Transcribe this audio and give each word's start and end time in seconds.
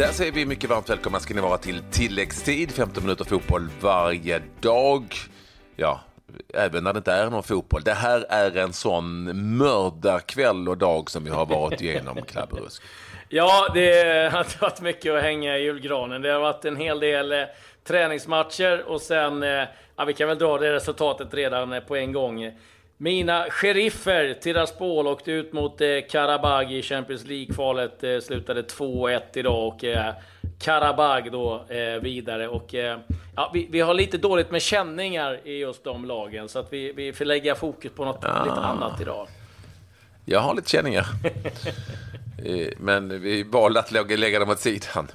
Där 0.00 0.12
säger 0.12 0.32
vi 0.32 0.46
mycket 0.46 0.70
varmt 0.70 0.90
välkomna 0.90 1.20
ska 1.20 1.34
ni 1.34 1.40
vara 1.40 1.58
till 1.58 1.82
tilläggstid, 1.90 2.70
15 2.70 3.02
minuter 3.02 3.24
fotboll 3.24 3.68
varje 3.80 4.42
dag. 4.60 5.04
Ja, 5.76 6.00
även 6.54 6.84
när 6.84 6.92
det 6.92 6.96
inte 6.96 7.12
är 7.12 7.30
någon 7.30 7.42
fotboll. 7.42 7.82
Det 7.84 7.92
här 7.92 8.26
är 8.28 8.56
en 8.56 8.72
sån 8.72 9.24
mördarkväll 9.56 10.68
och 10.68 10.78
dag 10.78 11.10
som 11.10 11.24
vi 11.24 11.30
har 11.30 11.46
varit 11.46 11.80
igenom, 11.80 12.22
Klabberusk. 12.28 12.82
Ja, 13.28 13.70
det 13.74 14.32
har 14.32 14.60
varit 14.60 14.80
mycket 14.80 15.14
att 15.14 15.22
hänga 15.22 15.58
i 15.58 15.62
julgranen. 15.62 16.22
Det 16.22 16.32
har 16.32 16.40
varit 16.40 16.64
en 16.64 16.76
hel 16.76 17.00
del 17.00 17.32
eh, 17.32 17.44
träningsmatcher 17.84 18.84
och 18.86 19.00
sen, 19.00 19.42
eh, 19.42 19.64
ja, 19.96 20.04
vi 20.06 20.14
kan 20.14 20.28
väl 20.28 20.38
dra 20.38 20.58
det 20.58 20.72
resultatet 20.72 21.34
redan 21.34 21.72
eh, 21.72 21.80
på 21.80 21.96
en 21.96 22.12
gång. 22.12 22.52
Mina 23.02 23.50
sheriffer, 23.50 24.34
Tiraspol, 24.34 25.06
åkte 25.06 25.32
ut 25.32 25.52
mot 25.52 25.80
eh, 25.80 25.88
Karabag 26.10 26.72
i 26.72 26.82
Champions 26.82 27.24
League-kvalet. 27.24 28.04
Eh, 28.04 28.20
slutade 28.20 28.62
2-1 28.62 29.20
idag 29.34 29.68
och 29.68 29.84
eh, 29.84 30.14
Karabag 30.58 31.32
då 31.32 31.64
eh, 31.68 32.02
vidare. 32.02 32.48
Och, 32.48 32.74
eh, 32.74 32.98
ja, 33.36 33.50
vi, 33.54 33.68
vi, 33.70 33.80
har 33.80 33.94
lite 33.94 34.18
dåligt 34.18 34.50
med 34.50 34.62
känningar 34.62 35.40
i 35.44 35.58
just 35.58 35.84
de 35.84 36.04
lagen, 36.04 36.48
så 36.48 36.58
att 36.58 36.72
vi, 36.72 36.92
vi 36.92 37.12
får 37.12 37.24
lägga 37.24 37.54
fokus 37.54 37.92
på 37.92 38.04
något 38.04 38.20
ja. 38.22 38.44
lite 38.44 38.56
annat 38.56 39.00
idag. 39.00 39.28
Jag 40.24 40.40
har 40.40 40.54
lite 40.54 40.70
känningar. 40.70 41.06
Eh, 42.44 42.68
men 42.78 43.20
vi 43.20 43.42
valde 43.42 43.80
att 43.80 43.92
lägga 43.92 44.38
dem 44.38 44.50
åt 44.50 44.60
sidan. 44.60 45.08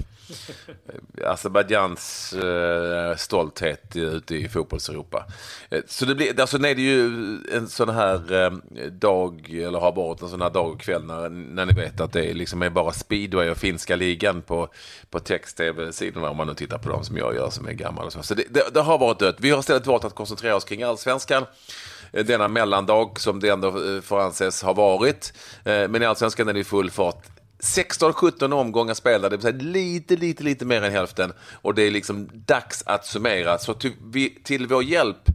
Azerbajdzjans 1.23 2.33
eh, 2.33 3.15
stolthet 3.15 3.95
ute 3.95 4.35
i 4.35 4.49
fotbollseuropa. 4.49 5.25
Eh, 5.69 5.81
så 5.87 6.05
det 6.05 6.15
blir, 6.15 6.41
alltså 6.41 6.57
nej, 6.57 6.75
det 6.75 6.81
är 6.81 6.93
ju 6.93 7.37
en 7.51 7.67
sån 7.67 7.89
här 7.89 8.43
eh, 8.43 8.51
dag, 8.91 9.49
eller 9.49 9.79
har 9.79 9.91
varit 9.91 10.21
en 10.21 10.29
sån 10.29 10.41
här 10.41 10.49
dag 10.49 10.71
och 10.71 10.81
kväll 10.81 11.05
när, 11.05 11.29
när 11.29 11.65
ni 11.65 11.73
vet 11.73 12.01
att 12.01 12.13
det 12.13 12.33
liksom 12.33 12.61
är 12.61 12.69
bara 12.69 12.91
speedway 12.91 13.49
och 13.49 13.57
finska 13.57 13.95
ligan 13.95 14.41
på, 14.41 14.67
på 15.09 15.19
text-tv-sidorna 15.19 16.29
om 16.29 16.37
man 16.37 16.47
nu 16.47 16.53
tittar 16.53 16.77
på 16.77 16.89
dem 16.89 17.03
som 17.03 17.17
jag 17.17 17.35
gör 17.35 17.49
som 17.49 17.67
är 17.67 17.73
gammal. 17.73 18.05
Och 18.05 18.13
så 18.13 18.23
så 18.23 18.33
det, 18.33 18.43
det, 18.49 18.73
det 18.73 18.81
har 18.81 18.97
varit 18.97 19.19
dött. 19.19 19.35
Vi 19.39 19.49
har 19.49 19.59
istället 19.59 19.87
valt 19.87 20.05
att 20.05 20.15
koncentrera 20.15 20.55
oss 20.55 20.63
kring 20.65 20.83
allsvenskan 20.83 21.45
eh, 22.13 22.25
denna 22.25 22.47
mellandag 22.47 23.19
som 23.19 23.39
det 23.39 23.49
ändå 23.49 23.67
eh, 23.67 24.01
får 24.01 24.19
anses 24.21 24.63
ha 24.63 24.73
varit. 24.73 25.33
Eh, 25.63 25.87
men 25.87 26.01
i 26.01 26.05
allsvenskan 26.05 26.49
är 26.49 26.53
det 26.53 26.63
full 26.63 26.91
fart 26.91 27.34
16-17 27.59 28.53
omgångar 28.53 28.93
spelade, 28.93 29.29
det 29.29 29.37
vill 29.37 29.41
säga 29.41 29.71
lite, 29.71 30.15
lite, 30.15 30.43
lite 30.43 30.65
mer 30.65 30.81
än 30.81 30.91
hälften. 30.91 31.33
Och 31.61 31.75
det 31.75 31.83
är 31.83 31.91
liksom 31.91 32.29
dags 32.33 32.83
att 32.85 33.05
summera. 33.05 33.57
Så 33.57 33.73
till, 33.73 33.93
vi, 34.03 34.29
till 34.43 34.67
vår 34.67 34.83
hjälp 34.83 35.29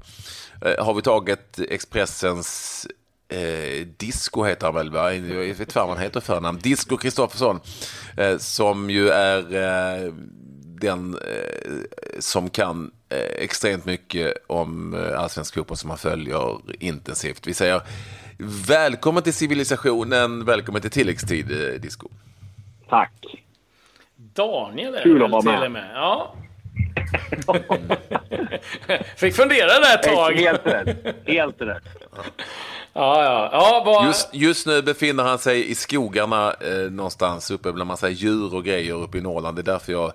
eh, 0.62 0.84
har 0.84 0.94
vi 0.94 1.02
tagit 1.02 1.58
Expressens 1.68 2.86
eh, 3.28 3.86
Disco 3.96 4.44
heter 4.44 4.66
han 4.66 4.74
väl, 4.74 4.90
va? 4.90 5.14
jag 5.14 5.20
vet 5.22 5.60
inte 5.60 5.78
vad 5.78 5.88
han 5.88 5.98
heter 5.98 6.20
förnamn. 6.20 6.58
Disco 6.58 6.96
Kristoffersson, 6.96 7.60
eh, 8.16 8.38
som 8.38 8.90
ju 8.90 9.08
är 9.08 9.54
eh, 9.54 10.12
den 10.80 11.14
eh, 11.14 11.80
som 12.18 12.50
kan 12.50 12.90
eh, 13.08 13.18
extremt 13.18 13.84
mycket 13.84 14.34
om 14.46 14.94
eh, 14.94 15.20
allsvensk 15.20 15.54
fotboll 15.54 15.76
som 15.76 15.88
man 15.88 15.98
följer 15.98 16.60
intensivt. 16.78 17.46
Vi 17.46 17.54
säger 17.54 17.82
Välkommen 18.42 19.22
till 19.22 19.34
civilisationen, 19.34 20.44
välkommen 20.44 20.82
till 20.82 20.90
tilläggstid, 20.90 21.50
eh, 21.50 21.80
Disco. 21.80 22.08
Tack. 22.88 23.12
Daniel 24.16 24.94
är 24.94 25.02
Kul 25.02 25.22
att 25.22 25.30
vara 25.30 25.42
med. 25.42 25.72
med. 25.72 25.90
Ja. 25.94 26.34
Fick 29.16 29.34
fundera 29.34 29.66
där 29.66 29.94
ett 29.94 30.02
tag. 30.02 30.32
Helt 30.32 30.66
rätt. 30.66 31.16
Helt 31.26 31.60
rätt. 31.60 31.82
Ja, 32.92 33.24
ja. 33.24 33.50
ja 33.52 33.82
vad... 33.86 34.06
just, 34.06 34.34
just 34.34 34.66
nu 34.66 34.82
befinner 34.82 35.24
han 35.24 35.38
sig 35.38 35.70
i 35.70 35.74
skogarna 35.74 36.52
eh, 36.52 36.90
någonstans 36.90 37.50
uppe 37.50 37.72
bland 37.72 37.88
massa 37.88 38.08
djur 38.08 38.54
och 38.54 38.64
grejer 38.64 38.94
uppe 38.94 39.18
i 39.18 39.20
Norrland. 39.20 39.56
Det 39.56 39.60
är 39.60 39.72
därför 39.72 39.92
jag 39.92 40.12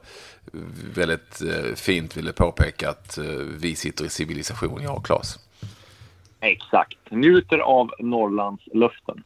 väldigt 0.95 1.41
eh, 1.41 1.75
fint 1.75 2.17
ville 2.17 2.33
påpeka 2.33 2.89
att 2.89 3.17
eh, 3.17 3.23
vi 3.59 3.75
sitter 3.75 4.05
i 4.05 4.09
civilisation, 4.09 4.83
jag 4.83 4.97
och 4.97 5.05
Claes. 5.05 5.39
Exakt. 6.39 7.11
Njuter 7.11 7.59
av 7.59 7.91
Norrlandsluften. 7.99 9.23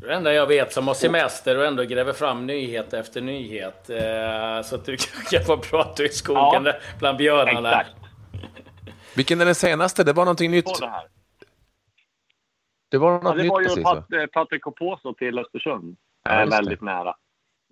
Det 0.00 0.14
enda 0.14 0.32
jag 0.32 0.46
vet 0.46 0.72
som 0.72 0.88
har 0.88 0.94
semester 0.94 1.58
och 1.58 1.66
ändå 1.66 1.82
gräver 1.82 2.12
fram 2.12 2.46
nyhet 2.46 2.92
efter 2.92 3.20
nyhet. 3.20 3.90
Eh, 3.90 4.62
så 4.64 4.74
att 4.74 4.84
du 4.84 4.96
kan 5.30 5.44
få 5.44 5.56
prata 5.56 6.02
i 6.02 6.08
skogen 6.08 6.64
ja, 6.64 6.72
bland 6.98 7.18
björnarna. 7.18 7.70
Exakt. 7.70 7.96
Vilken 9.16 9.40
är 9.40 9.44
den 9.44 9.54
senaste? 9.54 10.04
Det 10.04 10.12
var 10.12 10.24
någonting 10.24 10.50
nytt. 10.50 10.80
Det, 10.80 10.90
det 12.90 12.98
var 12.98 13.12
något 13.12 13.24
ja, 13.24 13.32
det 13.32 13.42
nytt 13.42 13.50
var 13.50 13.60
ju 13.60 13.66
precis, 13.66 13.84
Pat 13.84 14.12
eh, 14.12 14.26
Patrik 14.26 14.66
Oposo 14.66 15.14
till 15.14 15.38
Östersund. 15.38 15.96
Ja, 16.24 16.46
väldigt 16.50 16.80
det. 16.80 16.86
nära. 16.86 17.14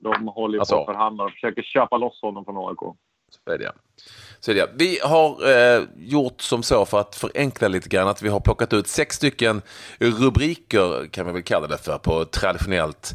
De 0.03 0.29
håller 0.29 0.55
ju 0.55 0.61
alltså. 0.61 0.75
på 0.75 0.81
och 0.81 0.87
förhandlar 0.87 1.25
och 1.25 1.33
försöker 1.33 1.63
köpa 1.63 1.97
loss 1.97 2.23
honom 2.23 2.45
från 2.45 2.69
AIK. 2.69 2.97
Så 3.31 3.53
är 3.53 3.59
det. 3.59 3.73
Så 4.41 4.51
är 4.51 4.55
det. 4.55 4.71
Vi 4.75 4.99
har 5.03 5.51
eh, 5.51 5.83
gjort 5.97 6.41
som 6.41 6.63
så 6.63 6.85
för 6.85 7.01
att 7.01 7.17
förenkla 7.17 7.69
lite 7.69 7.89
grann 7.89 8.09
att 8.09 8.23
vi 8.23 8.29
har 8.29 8.41
plockat 8.41 8.73
ut 8.73 8.89
sex 8.89 9.17
stycken 9.17 9.63
rubriker 9.99 11.09
kan 11.11 11.27
vi 11.27 11.33
väl 11.33 11.43
kalla 11.43 11.67
det 11.67 11.79
för 11.79 11.99
på 11.99 12.25
traditionellt 12.25 13.13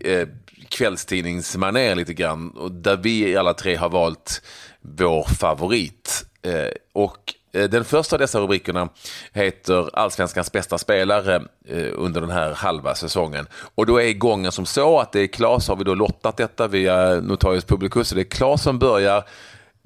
eh, 0.00 0.28
kvällstidningsmanér 0.68 1.94
lite 1.94 2.14
grann 2.14 2.50
och 2.50 2.72
där 2.72 2.96
vi 2.96 3.36
alla 3.36 3.54
tre 3.54 3.76
har 3.76 3.88
valt 3.88 4.42
vår 4.80 5.24
favorit. 5.24 6.26
Eh, 6.42 6.70
och 6.92 7.34
den 7.54 7.84
första 7.84 8.16
av 8.16 8.20
dessa 8.20 8.40
rubrikerna 8.40 8.88
heter 9.32 9.98
Allsvenskans 9.98 10.52
bästa 10.52 10.78
spelare 10.78 11.34
eh, 11.68 11.88
under 11.94 12.20
den 12.20 12.30
här 12.30 12.52
halva 12.52 12.94
säsongen. 12.94 13.46
Och 13.74 13.86
då 13.86 14.00
är 14.00 14.12
gången 14.12 14.52
som 14.52 14.66
så 14.66 15.00
att 15.00 15.12
det 15.12 15.20
är 15.20 15.26
Klas, 15.26 15.68
har 15.68 15.76
vi 15.76 15.84
då 15.84 15.94
lottat 15.94 16.36
detta 16.36 16.68
via 16.68 17.20
Notarius 17.20 17.64
Publicus, 17.64 18.08
så 18.08 18.14
det 18.14 18.20
är 18.20 18.24
Klas 18.24 18.62
som 18.62 18.78
börjar 18.78 19.24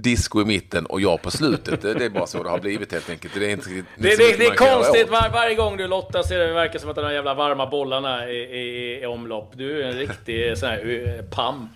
disco 0.03 0.43
i 0.43 0.45
mitten 0.45 0.87
och 0.87 1.01
jag 1.01 1.23
på 1.23 1.31
slutet. 1.31 1.83
Det 1.83 2.05
är 2.05 2.11
bara 2.11 2.27
så 2.27 2.43
det 2.43 2.51
har 2.51 2.59
blivit 2.59 2.93
helt 2.93 3.11
enkelt. 3.11 3.35
Det 3.35 3.47
är, 3.47 3.51
inte, 3.51 3.71
det, 3.71 3.85
det, 3.97 4.39
det, 4.39 4.47
är 4.47 4.55
konstigt, 4.55 5.11
var, 5.11 5.31
varje 5.33 5.55
gång 5.55 5.77
du 5.77 5.87
lottar 5.87 6.23
så 6.23 6.35
det 6.35 6.53
verkar 6.53 6.79
som 6.79 6.91
att 6.91 6.97
de 6.97 7.13
jävla 7.13 7.35
varma 7.35 7.67
bollarna 7.67 8.23
är 8.23 8.29
i, 8.29 9.01
i, 9.03 9.07
omlopp. 9.07 9.53
Du 9.55 9.83
är 9.83 9.89
en 9.89 9.99
riktig 9.99 10.59
sån 10.59 10.69
här 10.69 11.17
eh, 11.19 11.25
pamp. 11.25 11.71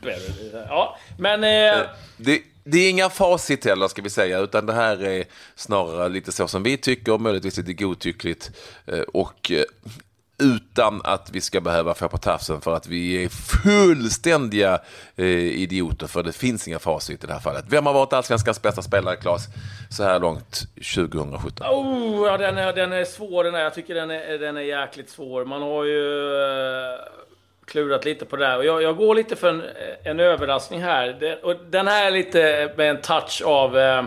Ja, 0.69 0.99
men... 1.19 1.45
Eh... 1.45 1.51
eh 1.51 1.87
det, 2.17 2.41
det 2.65 2.79
är 2.79 2.91
inga 2.91 3.11
facit 3.11 3.65
heller 3.65 3.89
ska 3.89 4.03
vi 4.03 4.11
säga, 4.11 4.39
utan 4.39 4.67
det 4.67 4.73
här 4.73 5.05
är 5.05 5.25
snarare 5.55 6.09
lite 6.09 6.33
så 6.33 6.49
som 6.49 6.63
vi 6.63 6.77
tycker, 6.77 7.19
möjligtvis 7.19 7.57
lite 7.57 7.73
godtyckligt. 7.73 8.51
Eh, 8.87 9.01
och 9.01 9.51
eh, 9.51 9.65
utan 10.39 11.01
att 11.05 11.31
vi 11.33 11.41
ska 11.41 11.61
behöva 11.61 11.95
få 11.95 12.09
på 12.09 12.19
tafsen 12.19 12.61
för 12.61 12.77
att 12.77 12.87
vi 12.87 13.25
är 13.25 13.29
fullständiga 13.29 14.81
eh, 15.17 15.27
idioter 15.37 16.07
för 16.07 16.23
det 16.23 16.33
finns 16.33 16.69
inga 16.69 16.79
facit 16.79 17.25
i 17.25 17.27
det 17.27 17.33
här 17.33 17.41
fallet. 17.41 17.65
Vem 17.69 17.87
har 17.87 17.93
varit 17.93 18.13
allsvenskans 18.13 18.63
bästa 18.63 18.83
spelare, 18.83 19.17
Claes, 19.17 19.43
så 19.91 20.03
här 20.03 20.21
långt 20.21 20.63
2017? 20.75 21.67
Oh, 21.67 22.27
ja, 22.27 22.39
den, 22.39 22.59
är, 22.59 22.73
den 22.73 22.93
är 22.93 23.05
svår 23.05 23.45
den 23.45 23.55
här. 23.55 23.63
Jag 23.63 23.75
tycker 23.75 23.95
den 23.95 24.11
är, 24.11 24.39
den 24.39 24.57
är 24.57 24.61
jäkligt 24.61 25.11
svår. 25.11 25.45
Man 25.45 25.63
har 25.63 25.85
ju 25.85 26.03
klurat 27.67 28.05
lite 28.05 28.25
på 28.25 28.37
det 28.37 28.47
där. 28.47 28.59
Och 28.59 28.65
jag, 28.65 28.83
jag 28.83 28.97
går 28.97 29.15
lite 29.15 29.37
för 29.37 29.49
en, 29.49 29.63
en 30.05 30.21
överraskning 30.21 30.83
här. 30.83 31.17
Det, 31.21 31.37
och 31.37 31.57
den 31.71 31.89
här 31.89 32.07
är 32.07 32.11
lite 32.11 32.73
med 32.77 32.91
en 32.91 33.01
touch 33.01 33.43
av 33.45 33.79
eh, 33.79 34.05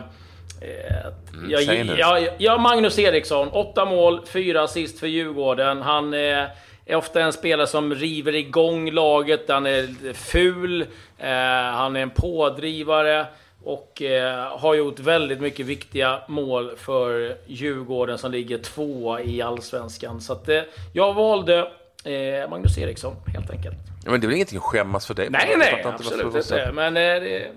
Mm, 1.33 1.51
jag, 1.51 1.63
jag, 1.97 2.27
jag, 2.37 2.61
Magnus 2.61 2.99
Eriksson, 2.99 3.47
åtta 3.47 3.85
mål, 3.85 4.21
fyra 4.25 4.63
assist 4.63 4.99
för 4.99 5.07
Djurgården. 5.07 5.81
Han 5.81 6.13
är, 6.13 6.49
är 6.85 6.95
ofta 6.95 7.21
en 7.21 7.33
spelare 7.33 7.67
som 7.67 7.95
river 7.95 8.35
igång 8.35 8.91
laget. 8.91 9.49
Han 9.49 9.65
är 9.65 10.13
ful, 10.13 10.81
eh, 11.17 11.27
han 11.73 11.95
är 11.95 12.01
en 12.01 12.09
pådrivare 12.09 13.25
och 13.63 14.01
eh, 14.01 14.57
har 14.57 14.75
gjort 14.75 14.99
väldigt 14.99 15.39
mycket 15.39 15.65
viktiga 15.65 16.21
mål 16.27 16.71
för 16.77 17.35
Djurgården 17.45 18.17
som 18.17 18.31
ligger 18.31 18.57
tvåa 18.57 19.21
i 19.21 19.41
Allsvenskan. 19.41 20.21
Så 20.21 20.33
att, 20.33 20.49
eh, 20.49 20.61
jag 20.93 21.13
valde 21.13 21.67
eh, 22.05 22.49
Magnus 22.49 22.77
Eriksson, 22.77 23.15
helt 23.33 23.49
enkelt. 23.49 23.75
Ja, 24.05 24.11
men 24.11 24.21
det 24.21 24.25
är 24.25 24.27
väl 24.27 24.35
ingenting 24.35 24.57
att 24.57 24.63
skämmas 24.63 25.07
för 25.07 25.13
det? 25.13 25.29
Nej, 25.29 25.55
nej, 25.57 25.83
absolut 25.85 26.35
inte. 26.35 26.71
Men 26.73 26.97
eh, 26.97 27.01
det, 27.01 27.51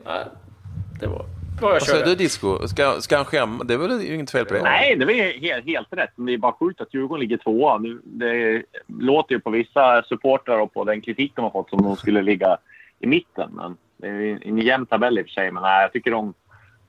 det 1.00 1.06
var 1.06 1.26
vad 1.60 1.82
säger 1.82 2.04
du 2.04 2.14
Disco? 2.14 2.68
Ska, 2.68 3.00
ska 3.00 3.16
han 3.16 3.24
skämma? 3.24 3.64
Det 3.64 3.74
är 3.74 3.78
väl 3.78 4.00
inget 4.00 4.30
fel 4.30 4.44
på 4.44 4.54
det? 4.54 4.62
Nej, 4.62 4.96
det 4.96 5.04
är 5.04 5.40
helt, 5.40 5.66
helt 5.66 5.88
rätt. 5.90 6.10
Men 6.14 6.26
det 6.26 6.32
är 6.32 6.38
bara 6.38 6.52
sjukt 6.52 6.80
att 6.80 6.94
Djurgården 6.94 7.20
ligger 7.20 7.36
tvåa. 7.36 7.78
Det 8.04 8.62
låter 8.86 9.34
ju 9.34 9.40
på 9.40 9.50
vissa 9.50 10.02
supportrar 10.02 10.58
och 10.58 10.74
på 10.74 10.84
den 10.84 11.00
kritik 11.00 11.32
de 11.34 11.42
har 11.42 11.50
fått 11.50 11.70
som 11.70 11.82
de 11.82 11.96
skulle 11.96 12.22
ligga 12.22 12.56
i 13.00 13.06
mitten. 13.06 13.50
Men 13.52 13.76
det 13.96 14.06
är 14.06 14.48
en 14.48 14.58
jämn 14.58 14.86
tabell 14.86 15.18
i 15.18 15.22
och 15.22 15.26
för 15.26 15.32
sig. 15.32 15.52
Men 15.52 15.62
nej, 15.62 15.82
jag 15.82 15.92
tycker 15.92 16.10
de 16.10 16.34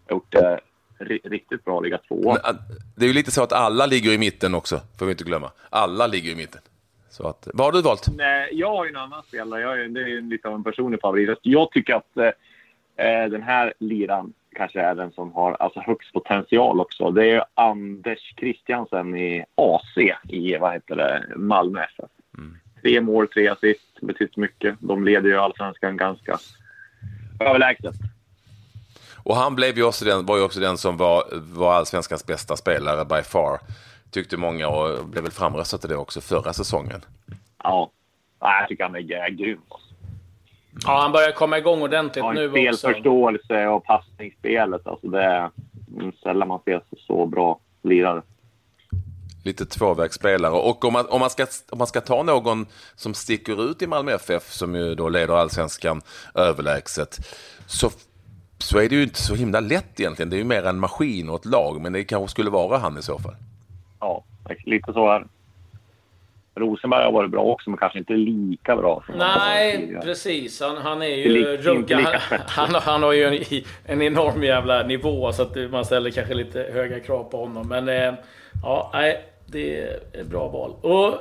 har 0.07 0.15
gjort 0.15 0.31
det 0.31 0.59
riktigt 1.23 1.65
bra 1.65 1.77
att 1.77 1.83
ligga 1.83 1.97
tvåa. 1.97 2.37
Men, 2.43 2.55
äh, 2.55 2.61
det 2.95 3.05
är 3.05 3.07
ju 3.07 3.13
lite 3.13 3.31
så 3.31 3.43
att 3.43 3.53
alla 3.53 3.85
ligger 3.85 4.11
i 4.11 4.17
mitten 4.17 4.55
också, 4.55 4.81
får 4.99 5.05
vi 5.05 5.11
inte 5.11 5.23
glömma. 5.23 5.51
Alla 5.69 6.07
ligger 6.07 6.31
i 6.31 6.35
mitten. 6.35 6.61
Så 7.19 7.27
att, 7.27 7.47
vad 7.53 7.67
har 7.67 7.71
du 7.71 7.81
valt? 7.81 8.07
Nej, 8.17 8.49
jag 8.51 8.75
har 8.75 8.85
ju 8.85 8.89
en 8.89 8.97
annan 8.97 9.23
spelare. 9.23 9.61
Jag 9.61 9.81
är, 9.81 9.87
det 9.87 10.01
är 10.01 10.21
lite 10.21 10.47
av 10.47 10.55
en 10.55 10.63
personlig 10.63 11.01
favorit. 11.01 11.39
Jag 11.41 11.71
tycker 11.71 11.95
att 11.95 12.17
eh, 12.17 13.29
den 13.31 13.43
här 13.43 13.73
liran 13.79 14.33
kanske 14.55 14.81
är 14.81 14.95
den 14.95 15.11
som 15.11 15.33
har 15.33 15.53
alltså, 15.53 15.79
högst 15.79 16.13
potential 16.13 16.79
också. 16.79 17.11
Det 17.11 17.31
är 17.31 17.43
Anders 17.53 18.33
Christiansen 18.37 19.15
i 19.15 19.45
AC 19.55 19.97
i 20.23 20.57
vad 20.57 20.73
heter 20.73 20.95
det, 20.95 21.23
Malmö 21.35 21.79
FF. 21.83 22.11
Mm. 22.37 22.57
Tre 22.81 23.01
mål, 23.01 23.27
tre 23.27 23.47
assist, 23.47 24.01
betytt 24.01 24.37
mycket. 24.37 24.75
De 24.79 25.03
leder 25.03 25.29
ju 25.29 25.37
allsvenskan 25.37 25.97
ganska 25.97 26.37
Överlägset. 27.39 27.95
Och 29.23 29.35
han 29.35 29.55
blev 29.55 29.77
ju 29.77 29.83
också 29.83 30.05
den, 30.05 30.25
var 30.25 30.37
ju 30.37 30.43
också 30.43 30.59
den 30.59 30.77
som 30.77 30.97
var, 30.97 31.23
var 31.53 31.73
allsvenskans 31.73 32.25
bästa 32.25 32.55
spelare 32.55 33.05
by 33.05 33.21
far. 33.23 33.59
Tyckte 34.11 34.37
många 34.37 34.67
och 34.67 35.05
blev 35.05 35.23
väl 35.23 35.31
framröstad 35.31 35.77
till 35.77 35.89
det 35.89 35.95
också 35.95 36.21
förra 36.21 36.53
säsongen. 36.53 37.01
Ja, 37.63 37.91
jag 38.39 38.67
tycker 38.67 38.83
han 38.83 38.95
är 38.95 39.29
grym. 39.29 39.61
Ja, 40.85 41.01
han 41.01 41.11
börjar 41.11 41.31
komma 41.31 41.57
igång 41.57 41.81
ordentligt 41.81 42.25
ja, 42.25 42.31
nu 42.31 42.45
också. 42.45 42.77
Spelförståelse 42.77 43.67
och 43.67 43.83
passningsspelet. 43.83 44.87
Alltså 44.87 45.07
det 45.07 45.23
är 45.23 45.51
sällan 46.23 46.47
man 46.47 46.59
ser 46.65 46.81
så 47.07 47.25
bra 47.25 47.59
lirare. 47.83 48.21
Lite 49.43 49.65
tvåvägsspelare. 49.65 50.51
Och 50.51 50.85
om 50.85 50.93
man, 50.93 51.05
om, 51.09 51.19
man 51.19 51.29
ska, 51.29 51.45
om 51.69 51.77
man 51.77 51.87
ska 51.87 52.01
ta 52.01 52.23
någon 52.23 52.65
som 52.95 53.13
sticker 53.13 53.71
ut 53.71 53.81
i 53.81 53.87
Malmö 53.87 54.11
FF, 54.11 54.51
som 54.51 54.75
ju 54.75 54.95
då 54.95 55.09
leder 55.09 55.33
allsvenskan 55.33 56.01
överlägset, 56.35 57.17
så, 57.65 57.89
så 58.57 58.79
är 58.79 58.89
det 58.89 58.95
ju 58.95 59.03
inte 59.03 59.21
så 59.21 59.35
himla 59.35 59.59
lätt 59.59 59.99
egentligen. 59.99 60.29
Det 60.29 60.35
är 60.35 60.37
ju 60.37 60.43
mer 60.43 60.63
en 60.63 60.79
maskin 60.79 61.29
och 61.29 61.35
ett 61.35 61.45
lag, 61.45 61.81
men 61.81 61.93
det 61.93 62.03
kanske 62.03 62.31
skulle 62.31 62.49
vara 62.49 62.77
han 62.77 62.97
i 62.97 63.01
så 63.01 63.19
fall. 63.19 63.35
Lite 64.65 64.93
så 64.93 65.11
är 65.11 65.19
det. 65.19 65.25
Rosenberg 66.55 67.03
har 67.03 67.11
varit 67.11 67.31
bra 67.31 67.41
också, 67.41 67.69
men 67.69 67.77
kanske 67.77 67.99
inte 67.99 68.13
lika 68.13 68.75
bra. 68.75 69.03
Som 69.05 69.15
Nej, 69.17 69.97
precis. 70.03 70.61
Han, 70.61 70.77
han 70.77 71.01
är 71.01 71.07
ju 71.07 71.57
ruggig. 71.57 71.95
Han, 71.95 72.39
han, 72.47 72.75
han, 72.75 73.03
har 73.03 73.13
ju 73.13 73.23
en, 73.23 73.63
en, 73.85 74.01
enorm 74.01 74.43
jävla 74.43 74.83
nivå, 74.83 75.31
så 75.33 75.41
att 75.41 75.71
man 75.71 75.85
ställer 75.85 76.11
kanske 76.11 76.33
lite 76.33 76.69
höga 76.73 76.99
krav 76.99 77.23
på 77.23 77.37
honom. 77.37 77.67
Men 77.67 77.89
eh, 77.89 78.13
ja, 78.63 78.89
nej, 78.93 79.23
det 79.45 79.81
är 79.81 79.99
ett 80.13 80.27
bra 80.27 80.47
val. 80.47 80.73
Och 80.81 81.15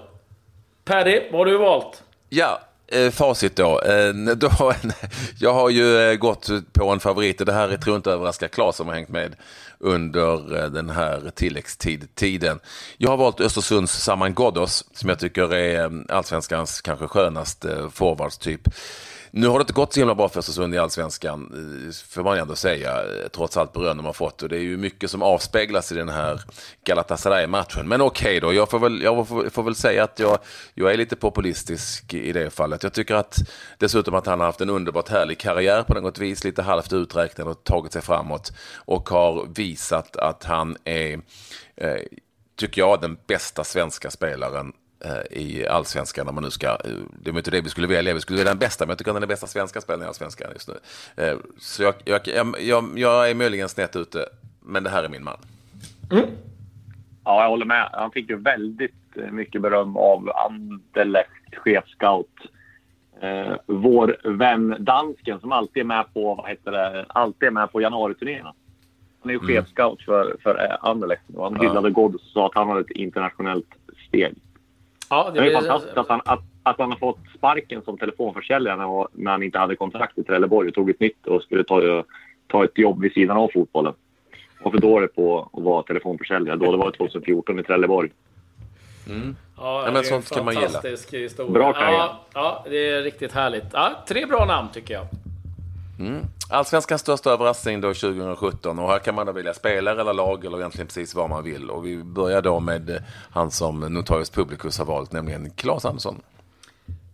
Paddy, 0.84 1.20
vad 1.30 1.40
har 1.40 1.46
du 1.46 1.58
valt? 1.58 2.04
Ja, 2.28 2.60
Eh, 2.93 3.11
facit 3.11 3.56
då. 3.56 3.81
Eh, 3.81 4.14
då. 4.37 4.75
Jag 5.40 5.55
har 5.55 5.70
ju 5.70 5.99
eh, 5.99 6.14
gått 6.14 6.50
på 6.73 6.90
en 6.90 7.00
favorit 7.00 7.40
och 7.40 7.46
det 7.46 7.52
här 7.52 7.69
tror 7.69 7.94
jag 7.94 7.99
inte 7.99 8.11
överraskar 8.11 8.49
Claes 8.49 8.76
som 8.76 8.88
har 8.88 8.94
hängt 8.94 9.08
med 9.08 9.37
under 9.79 10.62
eh, 10.62 10.70
den 10.70 10.90
här 10.90 11.31
tilläggstiden. 11.35 12.61
Jag 12.96 13.11
har 13.11 13.17
valt 13.17 13.40
Östersunds 13.40 13.93
Saman 13.93 14.35
Ghoddos 14.35 14.85
som 14.93 15.08
jag 15.08 15.19
tycker 15.19 15.55
är 15.55 15.85
eh, 15.85 15.90
allsvenskans 16.08 16.81
kanske 16.81 17.06
skönaste 17.06 17.73
eh, 17.73 17.88
forwardstyp. 17.90 18.69
Nu 19.30 19.48
har 19.48 19.58
det 19.58 19.62
inte 19.62 19.72
gått 19.72 19.92
så 19.92 20.00
himla 20.00 20.14
bra 20.14 20.28
för 20.28 20.38
Östersund 20.38 20.75
i 20.75 20.78
allsvenskan, 20.78 21.52
eh, 21.88 21.92
får 22.08 22.22
man 22.22 22.38
ändå 22.38 22.56
säga, 22.56 22.90
eh, 22.90 23.28
trots 23.28 23.56
allt 23.56 23.72
beröm 23.72 23.96
de 23.96 24.06
har 24.06 24.12
fått. 24.12 24.42
Och 24.42 24.48
det 24.48 24.56
är 24.56 24.60
ju 24.60 24.76
mycket 24.76 25.10
som 25.10 25.22
avspeglas 25.22 25.92
i 25.92 25.94
den 25.94 26.08
här 26.08 26.42
Galatasaray-matchen. 26.84 27.88
Men 27.88 28.00
okej 28.00 28.28
okay 28.28 28.40
då, 28.40 28.54
jag, 28.54 28.70
får 28.70 28.78
väl, 28.78 29.02
jag 29.02 29.28
får, 29.28 29.50
får, 29.50 29.62
väl 29.62 29.75
säga 29.75 30.04
att 30.04 30.19
jag, 30.19 30.38
jag 30.75 30.92
är 30.92 30.96
lite 30.96 31.16
populistisk 31.16 32.14
i 32.14 32.32
det 32.32 32.50
fallet. 32.50 32.82
Jag 32.82 32.92
tycker 32.92 33.14
att 33.14 33.38
dessutom 33.78 34.14
att 34.14 34.26
han 34.26 34.40
har 34.40 34.46
haft 34.46 34.60
en 34.60 34.70
underbart 34.70 35.08
härlig 35.08 35.38
karriär 35.38 35.82
på 35.82 35.94
något 35.94 36.19
vis, 36.19 36.44
lite 36.44 36.62
halvt 36.62 36.92
uträknad 36.92 37.48
och 37.48 37.64
tagit 37.64 37.92
sig 37.92 38.02
framåt. 38.02 38.52
Och 38.75 39.08
har 39.08 39.46
visat 39.54 40.16
att 40.16 40.44
han 40.44 40.76
är, 40.84 41.20
eh, 41.76 42.02
tycker 42.56 42.80
jag, 42.80 43.00
den 43.00 43.19
bästa 43.26 43.64
svenska 43.64 44.10
spelaren 44.10 44.72
i 45.31 45.67
allsvenskan 45.67 46.27
när 46.27 46.33
man 46.33 46.43
nu 46.43 46.50
ska, 46.50 46.67
eh, 46.69 46.77
det 47.23 47.31
var 47.31 47.39
inte 47.39 47.50
det 47.50 47.61
vi 47.61 47.69
skulle 47.69 47.87
välja, 47.87 48.15
vi 48.15 48.21
skulle 48.21 48.37
välja 48.37 48.53
den 48.53 48.59
bästa, 48.59 48.85
men 48.85 48.91
jag 48.91 48.99
tycker 48.99 49.11
att 49.11 49.17
den 49.17 49.23
är 49.23 49.27
bästa 49.27 49.47
svenska 49.47 49.81
spelaren 49.81 50.05
i 50.05 50.09
allsvenskan 50.09 50.50
just 50.53 50.69
nu. 50.69 50.75
Eh, 51.25 51.37
så 51.59 51.83
jag, 51.83 51.95
jag, 52.05 52.21
jag, 52.61 52.99
jag 52.99 53.31
är 53.31 53.35
möjligen 53.35 53.69
snett 53.69 53.97
ute, 53.97 54.27
men 54.61 54.83
det 54.85 54.91
här 54.91 55.05
är 55.05 55.09
min 55.09 55.25
man. 55.25 55.39
Mm. 56.11 56.25
Ja, 57.25 57.43
jag 57.43 57.50
håller 57.50 57.67
med. 57.67 57.89
Han 57.93 58.11
fick 58.11 58.31
ju 58.31 58.37
väldigt 58.37 58.93
mycket 59.31 59.62
beröm 59.62 59.97
av 59.97 60.31
Anderlecht 60.35 61.55
chefscout. 61.65 62.37
Eh, 63.21 63.55
vår 63.67 64.17
vän 64.25 64.77
dansken 64.79 65.41
som 65.41 65.53
alltid 65.53 65.81
är 65.81 65.85
med 65.85 66.05
på, 66.15 66.35
vad 66.35 66.49
heter 66.49 66.73
det, 66.73 67.06
alltid 67.09 67.47
är 67.47 67.50
med 67.50 67.73
på 67.73 67.81
januariturnéerna. 67.81 68.55
Han 69.21 69.31
är 69.31 69.35
ju 69.35 69.41
mm. 69.41 69.49
chefscout 69.49 70.03
för, 70.03 70.37
för 70.43 70.77
Anderlecht 70.81 71.23
och 71.35 71.45
han 71.45 71.61
hyllade 71.61 71.89
ja. 71.89 71.93
God 71.93 72.15
och 72.15 72.21
sa 72.21 72.47
att 72.47 72.55
han 72.55 72.69
hade 72.69 72.81
ett 72.81 72.91
internationellt 72.91 73.75
steg. 74.09 74.35
Ja, 75.10 75.31
det, 75.34 75.40
det 75.40 75.46
är 75.46 75.55
fantastiskt 75.55 75.96
att 75.96 76.08
han, 76.08 76.20
att, 76.25 76.40
att 76.62 76.78
han 76.78 76.90
har 76.90 76.99
fått 76.99 77.19
sparken 77.38 77.82
som 77.82 77.99
telefonförsäljare 77.99 78.76
när, 78.76 79.06
när 79.12 79.31
han 79.31 79.43
inte 79.43 79.58
hade 79.58 79.76
kontrakt 79.76 80.19
i 80.19 80.22
Trelleborg 80.22 80.69
och 80.69 80.75
tog 80.75 80.90
ett 80.90 81.00
nytt 81.00 81.26
och 81.26 81.43
skulle 81.43 81.64
ta, 81.64 82.05
ta 82.46 82.64
ett 82.64 82.78
jobb 82.78 83.00
vid 83.00 83.12
sidan 83.12 83.37
av 83.37 83.50
fotbollen. 83.55 83.94
var 84.62 84.70
för 84.70 84.78
dålig 84.78 85.14
på 85.14 85.50
att 85.52 85.62
vara 85.62 85.82
telefonförsäljare 85.82 86.56
då. 86.56 86.72
Det 86.72 86.78
var 86.78 86.90
2014 86.90 87.58
i 87.58 87.62
Trelleborg. 87.62 88.10
Mm. 89.08 89.37
Ja, 89.56 89.82
ja, 89.87 89.93
men 89.93 90.05
sånt 90.05 90.26
ska 90.26 90.43
man 90.43 90.55
gilla. 90.55 90.81
Historia. 91.12 91.52
Bra 91.52 91.72
karriär. 91.72 91.99
Ja, 91.99 92.20
ja, 92.34 92.64
det 92.70 92.90
är 92.90 93.02
riktigt 93.02 93.32
härligt. 93.32 93.64
Ja, 93.72 94.04
tre 94.08 94.26
bra 94.26 94.44
namn 94.44 94.69
tycker 94.72 94.94
jag. 94.94 95.06
Mm. 95.99 96.27
Allsvenskans 96.50 97.00
största 97.00 97.31
överraskning 97.31 97.81
då 97.81 97.95
2017 97.95 98.79
och 98.79 98.89
här 98.89 98.99
kan 98.99 99.15
man 99.15 99.27
då 99.27 99.33
välja 99.33 99.55
spelare 99.55 100.00
eller 100.00 100.12
lag 100.12 100.45
eller 100.45 100.59
egentligen 100.59 100.87
precis 100.87 101.15
vad 101.15 101.31
man 101.31 101.45
vill. 101.45 101.71
Och 101.71 101.87
vi 101.87 101.97
börjar 101.97 102.43
då 102.43 102.61
med 102.61 102.91
eh, 102.91 102.97
han 103.31 103.50
som 103.50 103.81
Notarius 103.81 104.31
Publicus 104.31 104.79
har 104.79 104.85
valt, 104.85 105.12
nämligen 105.12 105.50
Claes 105.50 105.85
Andersson. 105.85 106.23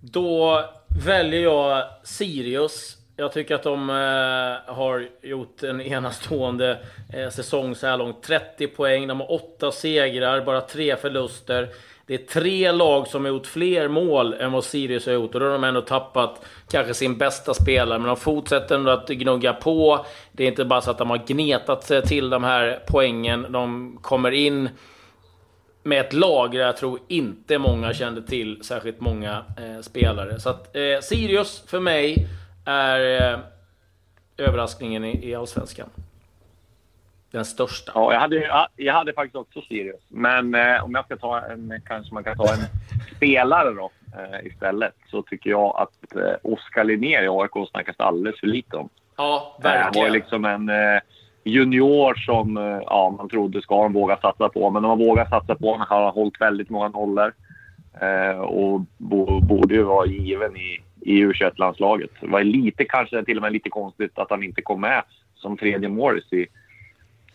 Då 0.01 0.65
väljer 1.05 1.43
jag 1.43 1.85
Sirius. 2.03 2.97
Jag 3.17 3.33
tycker 3.33 3.55
att 3.55 3.63
de 3.63 3.91
eh, 3.91 4.75
har 4.75 5.09
gjort 5.23 5.63
en 5.63 5.81
enastående 5.81 6.79
eh, 7.13 7.31
säsong 7.31 7.75
så 7.75 7.87
här 7.87 7.97
långt. 7.97 8.23
30 8.23 8.67
poäng, 8.67 9.09
de 9.09 9.21
har 9.21 9.33
8 9.33 9.73
segrar, 9.73 10.45
bara 10.45 10.61
3 10.61 10.97
förluster. 10.97 11.69
Det 12.07 12.15
är 12.15 12.19
tre 12.19 12.73
lag 12.73 13.09
som 13.09 13.25
har 13.25 13.33
gjort 13.33 13.47
fler 13.47 13.89
mål 13.89 14.35
än 14.35 14.53
vad 14.53 14.65
Sirius 14.65 15.07
har 15.07 15.13
gjort 15.13 15.35
och 15.35 15.41
då 15.41 15.47
har 15.47 15.53
de 15.53 15.65
ändå 15.65 15.81
tappat 15.81 16.45
kanske 16.71 16.95
sin 16.95 17.19
bästa 17.19 17.55
spelare. 17.55 17.99
Men 17.99 18.09
de 18.09 18.17
fortsätter 18.17 18.75
ändå 18.75 18.91
att 18.91 19.09
gnugga 19.09 19.53
på. 19.53 20.07
Det 20.33 20.45
är 20.45 20.49
inte 20.49 20.65
bara 20.65 20.81
så 20.81 20.91
att 20.91 20.99
de 20.99 21.11
har 21.11 21.23
gnetat 21.27 21.85
sig 21.85 22.03
till 22.03 22.31
de 22.31 22.45
här 22.45 22.83
poängen. 22.87 23.47
De 23.51 23.99
kommer 24.03 24.31
in 24.31 24.69
med 25.83 26.01
ett 26.01 26.13
lag 26.13 26.53
där 26.53 26.59
jag 26.59 26.77
tror 26.77 26.99
inte 27.09 27.59
många 27.59 27.95
kände 27.95 28.23
till 28.23 28.65
särskilt 28.65 29.01
många 29.01 29.45
eh, 29.59 29.81
spelare. 29.83 30.41
Så 30.41 30.49
att 30.49 30.77
eh, 30.77 31.01
Sirius 31.03 31.65
för 31.67 31.81
mig 31.81 32.29
är 32.65 33.33
eh, 33.33 33.39
överraskningen 34.37 35.05
i, 35.05 35.29
i 35.31 35.35
Allsvenskan. 35.35 35.89
Den 37.35 37.45
största. 37.45 37.93
Ja, 37.95 38.13
jag 38.13 38.21
hade, 38.21 38.69
jag 38.77 38.95
hade 38.95 39.13
faktiskt 39.13 39.37
också 39.37 39.61
Sirius. 39.63 40.01
Men 40.09 40.55
eh, 40.55 40.85
om 40.85 40.95
jag 40.95 41.05
ska 41.05 41.17
ta 41.17 41.41
en, 41.41 41.81
kanske 41.87 42.15
man 42.15 42.25
kan 42.25 42.37
ta 42.37 42.53
en 42.53 42.61
spelare 43.17 43.71
då 43.71 43.91
eh, 44.19 44.47
istället, 44.47 44.95
så 45.11 45.23
tycker 45.23 45.51
jag 45.51 45.77
att 45.77 46.17
eh, 46.17 46.53
Oskar 46.53 46.85
Linnér 46.85 47.23
i 47.23 47.29
AIK 47.29 47.69
snackas 47.71 47.97
alldeles 47.99 48.41
för 48.41 48.47
lite 48.47 48.77
om. 48.77 48.89
Ja, 49.17 49.59
verkligen. 49.63 49.85
Han 49.85 49.93
var 49.95 50.11
liksom 50.11 50.45
en 50.45 50.69
eh, 50.69 51.01
junior 51.45 52.15
som 52.15 52.57
eh, 52.57 52.81
ja, 52.87 53.15
man 53.19 53.29
trodde 53.29 53.63
ska 53.63 53.83
de 53.83 53.93
våga 53.93 54.17
satsa 54.17 54.49
på. 54.49 54.71
Men 54.71 54.83
de 54.83 54.89
har 54.89 54.97
vågat 54.97 55.31
satsa 55.31 55.55
på 55.55 55.71
honom. 55.71 55.87
Han 55.89 56.03
har 56.03 56.13
hållit 56.13 56.41
väldigt 56.41 56.71
många 56.71 56.89
nollor. 56.89 57.33
Eh, 58.01 58.39
och 58.39 58.81
bo, 58.97 59.41
borde 59.41 59.75
ju 59.75 59.83
vara 59.83 60.07
given 60.07 60.57
i, 60.57 60.81
i 61.01 61.25
U21-landslaget. 61.25 62.11
Det 62.21 62.27
var 62.27 62.45
lite, 62.45 62.85
kanske 62.85 63.25
till 63.25 63.37
och 63.37 63.43
med 63.43 63.53
lite 63.53 63.69
konstigt 63.69 64.19
att 64.19 64.31
han 64.31 64.43
inte 64.43 64.63
kom 64.63 64.81
med 64.81 65.03
som 65.35 65.57
tredje 65.57 65.89
målis 65.89 66.33
i 66.33 66.47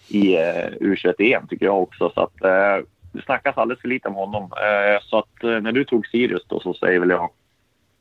i 0.10 0.36
eh, 0.36 0.70
U21-EM 0.80 1.48
tycker 1.48 1.66
jag 1.66 1.82
också. 1.82 2.12
Så 2.16 2.22
att, 2.22 2.44
eh, 2.44 2.86
det 3.12 3.22
snackas 3.26 3.58
alldeles 3.58 3.82
för 3.82 3.88
lite 3.88 4.08
om 4.08 4.16
honom. 4.16 4.44
Eh, 4.44 5.02
så 5.02 5.18
att 5.18 5.44
eh, 5.44 5.62
när 5.62 5.72
du 5.72 5.86
tog 5.86 6.08
Sirius 6.08 6.46
då 6.48 6.60
så 6.60 6.74
säger 6.74 7.00
väl 7.00 7.10
jag 7.10 7.30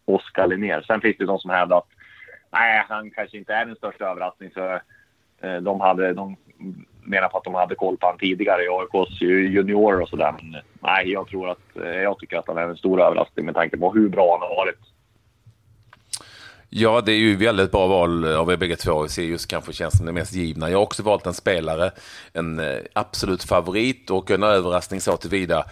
Oskar 0.05 0.47
Linnér. 0.47 0.83
Sen 0.87 1.01
finns 1.01 1.17
det 1.17 1.25
de 1.25 1.39
som 1.39 1.51
hävdar 1.51 1.79
att 1.79 1.89
nej, 2.51 2.85
han 2.89 3.11
kanske 3.11 3.39
inte 3.39 3.55
är 3.55 3.67
den 3.67 3.77
största 3.77 4.05
överraskningen. 4.05 4.55
För, 4.55 4.83
eh, 5.41 5.57
de, 5.57 5.81
hade, 5.81 6.13
de 6.13 6.37
menar 7.03 7.29
på 7.29 7.39
att 7.39 7.45
de 7.45 7.55
hade 7.55 7.75
koll 7.75 7.97
på 7.97 8.07
honom 8.07 8.19
tidigare 8.19 8.63
i 8.63 8.69
AIKs 8.69 9.21
juniorer 9.21 10.01
och 10.01 10.09
sådär. 10.09 10.35
Men 10.43 10.63
nej, 10.81 11.13
jag 11.13 11.29
tror 11.29 11.51
att 11.51 11.77
eh, 11.77 12.03
jag 12.03 12.19
tycker 12.19 12.39
att 12.39 12.49
han 12.49 12.59
är 12.59 12.63
en 12.63 12.77
stor 12.77 13.01
överraskning 13.01 13.47
med 13.47 13.55
tanke 13.55 13.77
på 13.77 13.93
hur 13.93 14.09
bra 14.09 14.39
han 14.41 14.49
har 14.49 14.57
varit. 14.57 14.98
Ja, 16.71 17.01
det 17.01 17.13
är 17.13 17.17
ju 17.17 17.37
väldigt 17.37 17.71
bra 17.71 17.87
val 17.87 18.25
av 18.25 18.53
er 18.53 18.57
bägge 18.57 18.77
två. 18.77 19.09
Sirius 19.09 19.47
kanske 19.47 19.73
känns 19.73 19.97
som 19.97 20.07
det 20.07 20.13
mest 20.13 20.33
givna. 20.33 20.71
Jag 20.71 20.79
har 20.79 20.83
också 20.83 21.03
valt 21.03 21.27
en 21.27 21.35
spelare, 21.35 21.91
en 22.33 22.59
eh, 22.59 22.79
absolut 22.93 23.43
favorit 23.43 24.11
och 24.11 24.31
en 24.31 24.43
överraskning 24.43 25.01
så 25.01 25.17
tillvida 25.17 25.65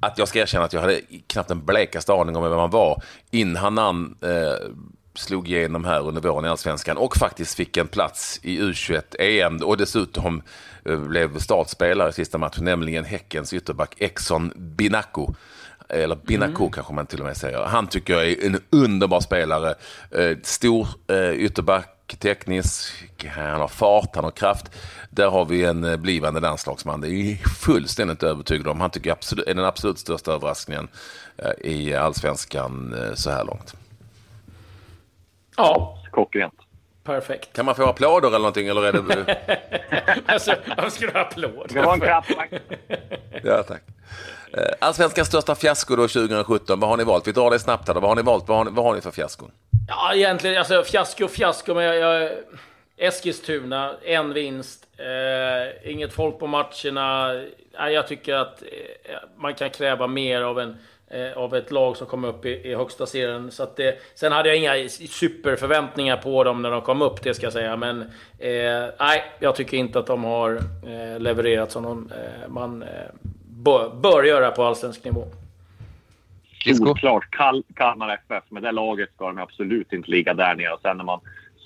att 0.00 0.18
jag 0.18 0.28
ska 0.28 0.38
erkänna 0.38 0.64
att 0.64 0.72
jag 0.72 0.80
hade 0.80 1.00
knappt 1.26 1.50
en 1.50 1.64
blekaste 1.64 2.12
aning 2.12 2.36
om 2.36 2.42
vem 2.42 2.58
han 2.58 2.70
var 2.70 3.02
innan 3.30 3.78
han 3.78 4.16
eh, 4.20 4.68
slog 5.14 5.48
igenom 5.48 5.84
här 5.84 6.08
under 6.08 6.20
våren 6.20 6.44
i 6.44 6.48
Allsvenskan 6.48 6.96
och 6.96 7.16
faktiskt 7.16 7.54
fick 7.54 7.76
en 7.76 7.88
plats 7.88 8.40
i 8.42 8.60
U21 8.60 9.20
EM 9.20 9.56
och 9.56 9.76
dessutom 9.76 10.42
eh, 10.84 10.98
blev 10.98 11.38
startspelare 11.38 12.10
i 12.10 12.12
sista 12.12 12.38
matchen, 12.38 12.64
nämligen 12.64 13.04
Häckens 13.04 13.52
ytterback 13.52 13.94
Exxon 13.98 14.52
Binako 14.56 15.34
eller 15.88 16.16
Binaku 16.16 16.62
mm. 16.62 16.72
kanske 16.72 16.92
man 16.92 17.06
till 17.06 17.20
och 17.20 17.26
med 17.26 17.36
säger. 17.36 17.64
Han 17.64 17.86
tycker 17.86 18.12
jag 18.12 18.26
är 18.26 18.46
en 18.46 18.60
underbar 18.70 19.20
spelare. 19.20 19.74
Eh, 20.10 20.36
stor 20.42 20.88
eh, 21.08 21.30
ytterback, 21.30 22.16
teknisk, 22.18 23.26
han 23.26 23.60
har 23.60 23.68
fart, 23.68 24.14
han 24.14 24.24
har 24.24 24.30
kraft. 24.30 24.70
Där 25.10 25.28
har 25.28 25.44
vi 25.44 25.64
en 25.64 25.84
eh, 25.84 25.96
blivande 25.96 26.40
landslagsman. 26.40 27.00
Det 27.00 27.08
är 27.08 27.36
fullständigt 27.36 28.22
övertygad 28.22 28.68
om. 28.68 28.80
Han 28.80 28.90
tycker 28.90 29.10
jag 29.10 29.16
absolut, 29.16 29.46
är 29.46 29.54
den 29.54 29.64
absolut 29.64 29.98
största 29.98 30.32
överraskningen 30.32 30.88
i 31.60 31.94
allsvenskan 31.94 32.96
så 33.14 33.30
här 33.30 33.44
långt. 33.44 33.74
Ja, 35.56 35.98
klockrent. 36.12 36.54
Perfekt. 37.04 37.52
Kan 37.52 37.66
man 37.66 37.74
få 37.74 37.86
applåder 37.86 38.28
eller 38.28 38.38
någonting? 38.38 38.68
Eller 38.68 38.82
är 38.82 38.92
det... 38.92 39.36
alltså, 40.26 40.54
varför 40.76 40.90
ska 40.90 41.06
du 41.06 41.12
ha 41.12 41.20
applåd? 41.20 41.70
Det 41.72 41.82
var 41.82 41.94
en 41.94 42.00
klapp. 42.00 42.24
ja, 43.42 43.62
tack. 43.62 43.82
Eh, 44.52 44.62
Allsvenskans 44.78 45.28
största 45.28 45.54
fiasko 45.54 45.96
då 45.96 46.08
2017, 46.08 46.80
vad 46.80 46.90
har 46.90 46.96
ni 46.96 47.04
valt? 47.04 47.28
Vi 47.28 47.32
drar 47.32 47.50
det 47.50 47.58
snabbt 47.58 47.88
här 47.88 47.94
då. 47.94 48.00
Vad 48.00 48.10
har 48.10 48.16
ni 48.16 48.22
valt? 48.22 48.48
Vad 48.48 48.58
har 48.58 48.64
ni, 48.64 48.70
vad 48.70 48.84
har 48.84 48.94
ni 48.94 49.00
för 49.00 49.10
fiaskon? 49.10 49.50
Ja, 49.88 50.14
egentligen, 50.14 50.58
alltså 50.58 50.82
fiasko 50.82 51.28
fiasko, 51.28 51.74
men 51.74 51.84
jag, 51.84 51.96
jag, 51.96 52.30
Eskilstuna, 52.96 53.94
en 54.04 54.32
vinst, 54.32 54.86
eh, 54.96 55.90
inget 55.92 56.12
folk 56.12 56.38
på 56.38 56.46
matcherna. 56.46 57.34
Eh, 57.78 57.88
jag 57.88 58.08
tycker 58.08 58.34
att 58.34 58.62
eh, 58.62 59.14
man 59.36 59.54
kan 59.54 59.70
kräva 59.70 60.06
mer 60.06 60.42
av, 60.42 60.60
en, 60.60 60.76
eh, 61.10 61.38
av 61.38 61.54
ett 61.54 61.70
lag 61.70 61.96
som 61.96 62.06
kommer 62.06 62.28
upp 62.28 62.46
i, 62.46 62.50
i 62.50 62.74
högsta 62.74 63.06
serien. 63.06 63.50
Så 63.50 63.62
att 63.62 63.76
det, 63.76 63.98
sen 64.14 64.32
hade 64.32 64.48
jag 64.48 64.58
inga 64.58 64.88
superförväntningar 64.88 66.16
på 66.16 66.44
dem 66.44 66.62
när 66.62 66.70
de 66.70 66.82
kom 66.82 67.02
upp, 67.02 67.22
det 67.22 67.34
ska 67.34 67.46
jag 67.46 67.52
säga. 67.52 67.76
Men 67.76 68.00
eh, 68.38 68.88
nej, 68.98 69.24
jag 69.38 69.56
tycker 69.56 69.76
inte 69.76 69.98
att 69.98 70.06
de 70.06 70.24
har 70.24 70.54
eh, 70.86 71.20
levererat 71.20 71.72
som 71.72 71.82
de, 71.82 72.10
eh, 72.12 72.48
man 72.48 72.82
eh, 72.82 72.88
bör, 73.64 73.94
bör 73.94 74.22
göra 74.22 74.50
på 74.50 74.64
allsvensk 74.64 75.04
nivå. 75.04 75.24
Solklart 76.78 77.30
Kal 77.30 77.64
Kalmar 77.74 78.14
FF. 78.14 78.44
Med 78.50 78.62
det 78.62 78.72
laget 78.72 79.10
ska 79.14 79.26
de 79.26 79.38
absolut 79.38 79.92
inte 79.92 80.10
ligga 80.10 80.34
där 80.34 80.54
nere. 80.54 80.72
Och 80.72 80.80
sen 80.80 80.96
när 80.96 81.04
man 81.04 81.20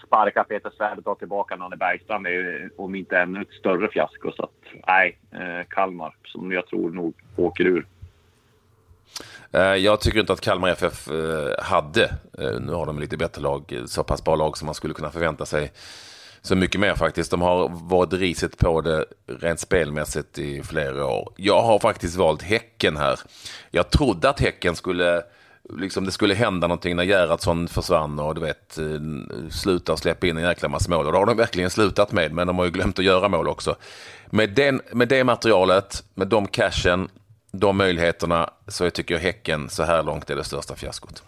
sparkar 0.06 0.44
Peter 0.44 0.72
Svärd 0.76 0.98
och 0.98 1.04
tar 1.04 1.14
tillbaka 1.14 1.56
Nanne 1.56 1.76
Bergstrand 1.76 2.26
är 2.26 2.30
ju 2.30 2.70
om 2.78 2.94
inte 2.94 3.18
ännu 3.18 3.42
ett 3.42 3.52
större 3.60 3.88
fiasko. 3.88 4.32
Så 4.32 4.42
att, 4.42 4.50
nej, 4.86 5.18
eh, 5.32 5.66
Kalmar 5.68 6.14
som 6.24 6.52
jag 6.52 6.66
tror 6.66 6.90
nog 6.90 7.14
åker 7.36 7.64
ur. 7.64 7.86
Eh, 9.52 9.60
jag 9.60 10.00
tycker 10.00 10.20
inte 10.20 10.32
att 10.32 10.40
Kalmar 10.40 10.68
FF 10.68 11.08
eh, 11.08 11.64
hade, 11.64 12.10
nu 12.60 12.72
har 12.72 12.86
de 12.86 12.98
lite 12.98 13.16
bättre 13.16 13.42
lag, 13.42 13.82
så 13.86 14.04
pass 14.04 14.24
bra 14.24 14.36
lag 14.36 14.56
som 14.58 14.66
man 14.66 14.74
skulle 14.74 14.94
kunna 14.94 15.10
förvänta 15.10 15.46
sig 15.46 15.72
så 16.48 16.56
mycket 16.56 16.80
mer 16.80 16.94
faktiskt. 16.94 17.30
De 17.30 17.42
har 17.42 17.68
varit 17.68 18.12
riset 18.12 18.58
på 18.58 18.80
det 18.80 19.04
rent 19.26 19.60
spelmässigt 19.60 20.38
i 20.38 20.62
flera 20.62 21.06
år. 21.06 21.32
Jag 21.36 21.62
har 21.62 21.78
faktiskt 21.78 22.16
valt 22.16 22.42
Häcken 22.42 22.96
här. 22.96 23.20
Jag 23.70 23.90
trodde 23.90 24.28
att 24.28 24.40
Häcken 24.40 24.76
skulle 24.76 25.22
liksom 25.76 26.04
det 26.04 26.12
skulle 26.12 26.34
hända 26.34 26.66
någonting 26.66 26.96
när 26.96 27.04
Gerhardsson 27.04 27.68
försvann 27.68 28.18
och 28.18 28.34
du 28.34 28.40
vet 28.40 28.78
eh, 28.78 28.84
sluta 29.50 29.96
släppa 29.96 30.26
in 30.26 30.36
en 30.36 30.42
jäkla 30.42 30.68
massa 30.68 30.90
mål. 30.90 31.06
Och 31.06 31.12
det 31.12 31.18
har 31.18 31.26
de 31.26 31.36
verkligen 31.36 31.70
slutat 31.70 32.12
med, 32.12 32.32
men 32.32 32.46
de 32.46 32.58
har 32.58 32.64
ju 32.64 32.70
glömt 32.70 32.98
att 32.98 33.04
göra 33.04 33.28
mål 33.28 33.48
också. 33.48 33.76
Med, 34.26 34.50
den, 34.50 34.80
med 34.92 35.08
det 35.08 35.24
materialet, 35.24 36.04
med 36.14 36.28
de 36.28 36.46
cashen, 36.46 37.08
de 37.52 37.76
möjligheterna, 37.76 38.50
så 38.68 38.90
tycker 38.90 39.14
jag 39.14 39.20
Häcken 39.20 39.68
så 39.68 39.82
här 39.82 40.02
långt 40.02 40.30
är 40.30 40.36
det 40.36 40.44
största 40.44 40.76
fiaskot. 40.76 41.22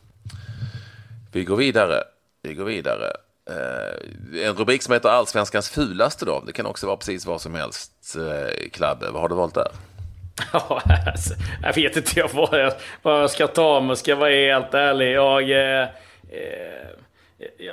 Vi 1.32 1.44
går 1.44 1.56
vidare. 1.56 2.02
Vi 2.42 2.54
går 2.54 2.64
vidare. 2.64 3.12
Eh, 3.50 4.46
en 4.46 4.54
rubrik 4.54 4.82
som 4.82 4.94
heter 4.94 5.08
Allsvenskans 5.08 5.70
fulaste 5.70 6.24
då. 6.24 6.42
Det 6.46 6.52
kan 6.52 6.66
också 6.66 6.86
vara 6.86 6.96
precis 6.96 7.26
vad 7.26 7.40
som 7.40 7.54
helst. 7.54 8.16
Eh, 8.16 8.68
Klabbe, 8.70 9.10
vad 9.10 9.22
har 9.22 9.28
du 9.28 9.34
valt 9.34 9.54
där? 9.54 9.68
Ja, 10.52 10.82
alltså, 11.06 11.34
jag 11.62 11.74
vet 11.74 11.96
inte 11.96 12.20
jag 12.20 12.30
vad, 12.32 12.60
jag, 12.60 12.72
vad 13.02 13.22
jag 13.22 13.30
ska 13.30 13.46
ta 13.46 13.80
men 13.80 13.96
ska 13.96 14.10
jag 14.10 14.16
vara 14.16 14.30
helt 14.30 14.74
ärlig. 14.74 15.12
Jag, 15.12 15.50
eh, 15.50 15.88
eh, 16.30 16.90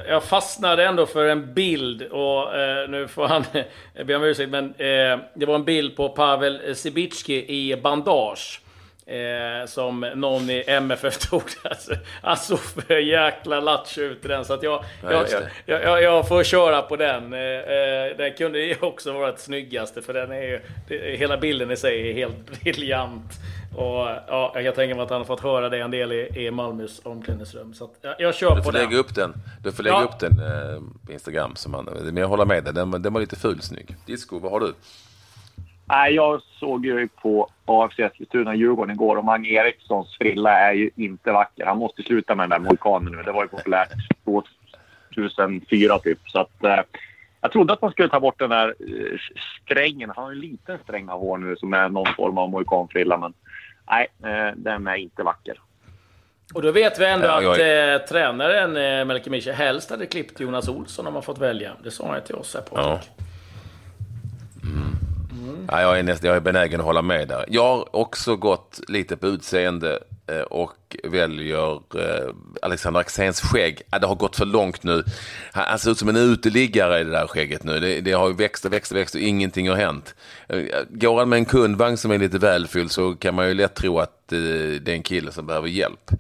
jag 0.10 0.24
fastnade 0.24 0.86
ändå 0.86 1.06
för 1.06 1.26
en 1.26 1.54
bild 1.54 2.02
och 2.02 2.56
eh, 2.56 2.90
nu 2.90 3.08
får 3.08 3.28
han 3.28 3.44
eh, 3.94 4.06
be 4.06 4.16
om 4.16 4.24
ursäkt 4.24 4.50
men 4.50 4.66
eh, 4.66 5.20
det 5.34 5.46
var 5.46 5.56
en 5.56 5.64
bild 5.64 5.96
på 5.96 6.10
Pavel 6.10 6.76
Sibicki 6.76 7.46
i 7.48 7.76
bandage. 7.76 8.62
Eh, 9.08 9.66
som 9.66 10.00
någon 10.16 10.50
i 10.50 10.64
MFF 10.68 11.18
tog. 11.30 11.44
Alltså, 11.64 11.96
alltså 12.22 12.58
för 12.58 12.98
jäkla 12.98 13.62
i 14.26 14.28
den. 14.28 14.46
Så 14.46 14.54
att 14.54 14.64
jag, 14.64 14.84
ja, 15.04 15.12
jag, 15.12 15.42
jag, 15.66 15.84
jag, 15.84 16.04
jag, 16.04 16.28
får 16.28 16.44
köra 16.44 16.82
på 16.82 16.96
den. 16.96 17.34
Eh, 17.34 17.40
eh 17.40 18.18
den 18.18 18.34
kunde 18.34 18.60
ju 18.60 18.76
också 18.82 19.14
vara 19.14 19.32
det 19.32 19.38
snyggaste. 19.38 20.02
För 20.02 20.14
den 20.14 20.32
är 20.32 20.42
ju, 20.42 20.60
det, 20.88 21.18
hela 21.18 21.38
bilden 21.38 21.72
i 21.72 21.78
sig 21.78 22.10
är 22.10 22.14
helt 22.14 22.62
briljant. 22.62 23.32
Och 23.76 24.08
ja, 24.28 24.52
jag 24.56 24.64
kan 24.64 24.74
tänka 24.74 24.96
mig 24.96 25.04
att 25.04 25.10
han 25.10 25.20
har 25.20 25.26
fått 25.26 25.42
höra 25.42 25.70
det 25.70 25.80
en 25.80 25.92
del 25.92 26.12
i, 26.12 26.46
i 26.46 26.52
Malmös 26.52 27.02
omklädningsrum. 27.04 27.74
Så 27.74 27.84
att, 27.84 28.20
jag, 28.20 28.36
kör 28.36 28.56
du 28.56 28.64
får 28.64 28.72
på 28.72 28.78
lägga 28.78 28.90
den. 28.90 29.00
Upp 29.00 29.16
den. 29.16 29.34
Du 29.64 29.72
får 29.72 29.84
lägga 29.84 29.96
ja. 29.96 30.04
upp 30.04 30.20
den 30.20 30.40
eh, 30.40 30.82
på 31.06 31.12
Instagram. 31.12 31.56
Som 31.56 31.72
man, 31.72 31.90
men 32.04 32.18
jag 32.18 32.28
håller 32.28 32.46
med 32.46 32.64
dig, 32.64 32.74
den, 32.74 33.02
den 33.02 33.14
var 33.14 33.22
lite 33.22 33.36
fulsnygg. 33.36 33.96
Disco, 34.06 34.40
vad 34.40 34.52
har 34.52 34.60
du? 34.60 34.74
Nej, 35.90 36.14
jag 36.14 36.42
såg 36.60 36.86
ju 36.86 37.08
på 37.08 37.50
AFC 37.66 38.00
Eskilstuna-Djurgården 38.00 38.92
igår 38.92 39.16
och 39.16 39.26
Mange 39.26 39.50
Erikssons 39.50 40.18
frilla 40.18 40.60
är 40.60 40.74
ju 40.74 40.90
inte 40.96 41.32
vacker. 41.32 41.66
Han 41.66 41.78
måste 41.78 42.04
sluta 42.04 42.36
med 42.36 42.44
den 42.44 42.50
där 42.50 42.70
mohikanen 42.70 43.14
nu. 43.14 43.24
Det 43.24 43.32
var 43.32 43.44
ju 43.44 43.48
populärt 43.48 43.90
2004 45.16 46.00
typ. 46.00 46.20
Så 46.26 46.40
att, 46.40 46.64
eh, 46.64 46.80
jag 47.42 47.52
trodde 47.52 47.74
att 47.74 47.82
man 47.82 47.92
skulle 47.92 48.10
ta 48.10 48.20
bort 48.20 48.40
den 48.40 48.50
där 48.50 48.68
eh, 48.68 49.18
strängen. 49.64 50.12
Han 50.16 50.24
har 50.24 50.32
en 50.32 50.40
liten 50.40 50.80
sträng 50.84 51.10
av 51.10 51.20
hår 51.20 51.38
nu 51.38 51.56
som 51.56 51.74
är 51.74 51.90
någon 51.90 52.14
form 52.16 52.38
av 52.38 52.50
mohikanfrilla. 52.50 53.18
Men 53.18 53.34
nej, 53.90 54.08
eh, 54.24 54.56
den 54.56 54.88
är 54.88 54.96
inte 54.96 55.24
vacker. 55.24 55.60
Och 56.54 56.62
då 56.62 56.72
vet 56.72 57.00
vi 57.00 57.06
ändå 57.06 57.26
ja, 57.26 57.52
att 57.52 57.60
eh, 57.60 58.08
tränaren 58.08 58.78
eh, 58.78 59.06
Melker 59.06 59.32
Mischa 59.32 59.52
helst 59.52 59.90
hade 59.90 60.06
klippt 60.06 60.40
Jonas 60.40 60.70
Olsson 60.70 61.08
om 61.08 61.14
han 61.14 61.24
fått 61.24 61.40
välja. 61.40 61.72
Det 61.84 61.92
sa 61.92 62.12
han 62.12 62.22
till 62.22 62.36
oss 62.36 62.54
här 62.54 62.62
Patrik. 62.62 63.10
Ja. 63.18 63.24
Ja, 65.72 65.82
jag, 65.82 66.00
är 66.00 66.04
näst, 66.04 66.24
jag 66.24 66.36
är 66.36 66.40
benägen 66.40 66.80
att 66.80 66.86
hålla 66.86 67.02
med 67.02 67.28
där. 67.28 67.46
Jag 67.48 67.64
har 67.64 67.96
också 67.96 68.36
gått 68.36 68.80
lite 68.88 69.18
på 69.18 69.28
utseende 69.28 70.00
eh, 70.28 70.42
och 70.42 70.98
väljer 71.04 71.74
eh, 71.76 72.34
Alexander 72.62 73.00
Axéns 73.00 73.42
skägg. 73.42 73.82
Det 74.02 74.08
har 74.08 74.16
gått 74.16 74.36
för 74.36 74.46
långt 74.46 74.84
nu. 74.84 75.04
Han 75.52 75.80
ser 75.80 75.92
ut 75.92 75.98
som 75.98 76.10
en 76.10 76.16
uteliggare 76.16 77.00
i 77.00 77.04
det 77.04 77.12
där 77.12 77.28
skägget 77.28 77.64
nu. 77.64 77.80
Det, 77.80 78.02
det 78.02 78.12
har 78.12 78.30
växt 78.30 78.66
och 78.66 78.74
växt 78.74 78.92
och 78.92 78.98
växt 78.98 79.16
och 79.16 79.22
ingenting 79.22 79.70
har 79.70 79.76
hänt. 79.76 80.16
Eh, 80.50 80.64
går 80.90 81.20
han 81.20 81.30
med 81.30 81.38
en 81.38 81.46
kundvagn 81.46 81.98
som 81.98 82.12
är 82.12 82.18
lite 82.18 82.38
välfylld 82.38 82.92
så 82.92 83.16
kan 83.16 83.36
man 83.36 83.48
ju 83.48 83.54
lätt 83.54 83.76
tro 83.76 84.00
att 84.00 84.28
det 84.28 84.88
är 84.88 84.90
en 84.90 85.04
kille 85.04 85.32
som 85.32 85.48
behöver 85.48 85.68
hjälp. 85.68 86.12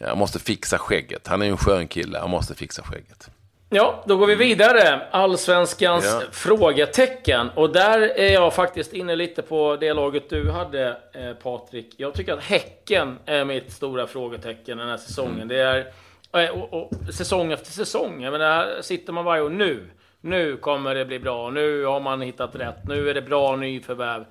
Han 0.00 0.18
måste 0.18 0.38
fixa 0.38 0.78
skägget. 0.78 1.26
Han 1.26 1.42
är 1.42 1.46
ju 1.46 1.52
en 1.52 1.56
skön 1.56 1.88
kille. 1.88 2.18
Han 2.18 2.30
måste 2.30 2.54
fixa 2.54 2.82
skägget. 2.82 3.30
Ja, 3.76 4.02
då 4.06 4.16
går 4.16 4.26
vi 4.26 4.34
vidare. 4.34 5.00
Allsvenskans 5.10 6.04
ja. 6.04 6.22
frågetecken. 6.32 7.50
Och 7.54 7.72
där 7.72 8.00
är 8.00 8.32
jag 8.32 8.54
faktiskt 8.54 8.92
inne 8.92 9.16
lite 9.16 9.42
på 9.42 9.76
det 9.76 9.92
laget 9.92 10.30
du 10.30 10.50
hade, 10.50 10.96
eh, 11.12 11.32
Patrik. 11.42 11.94
Jag 11.96 12.14
tycker 12.14 12.32
att 12.32 12.42
Häcken 12.42 13.18
är 13.24 13.44
mitt 13.44 13.72
stora 13.72 14.06
frågetecken 14.06 14.78
den 14.78 14.88
här 14.88 14.96
säsongen. 14.96 15.34
Mm. 15.34 15.48
Det 15.48 15.60
är 15.60 15.86
eh, 16.32 16.50
och, 16.50 16.72
och, 16.72 17.14
säsong 17.14 17.52
efter 17.52 17.70
säsong. 17.70 18.22
Jag 18.22 18.32
menar, 18.32 18.46
här 18.46 18.82
sitter 18.82 19.12
man 19.12 19.24
varje 19.24 19.42
år 19.42 19.50
nu. 19.50 19.82
Nu 20.20 20.56
kommer 20.56 20.94
det 20.94 21.04
bli 21.04 21.18
bra. 21.18 21.50
Nu 21.50 21.84
har 21.84 22.00
man 22.00 22.20
hittat 22.20 22.56
rätt. 22.56 22.88
Nu 22.88 23.10
är 23.10 23.14
det 23.14 23.22
bra 23.22 23.56
nyförvärv. 23.56 24.24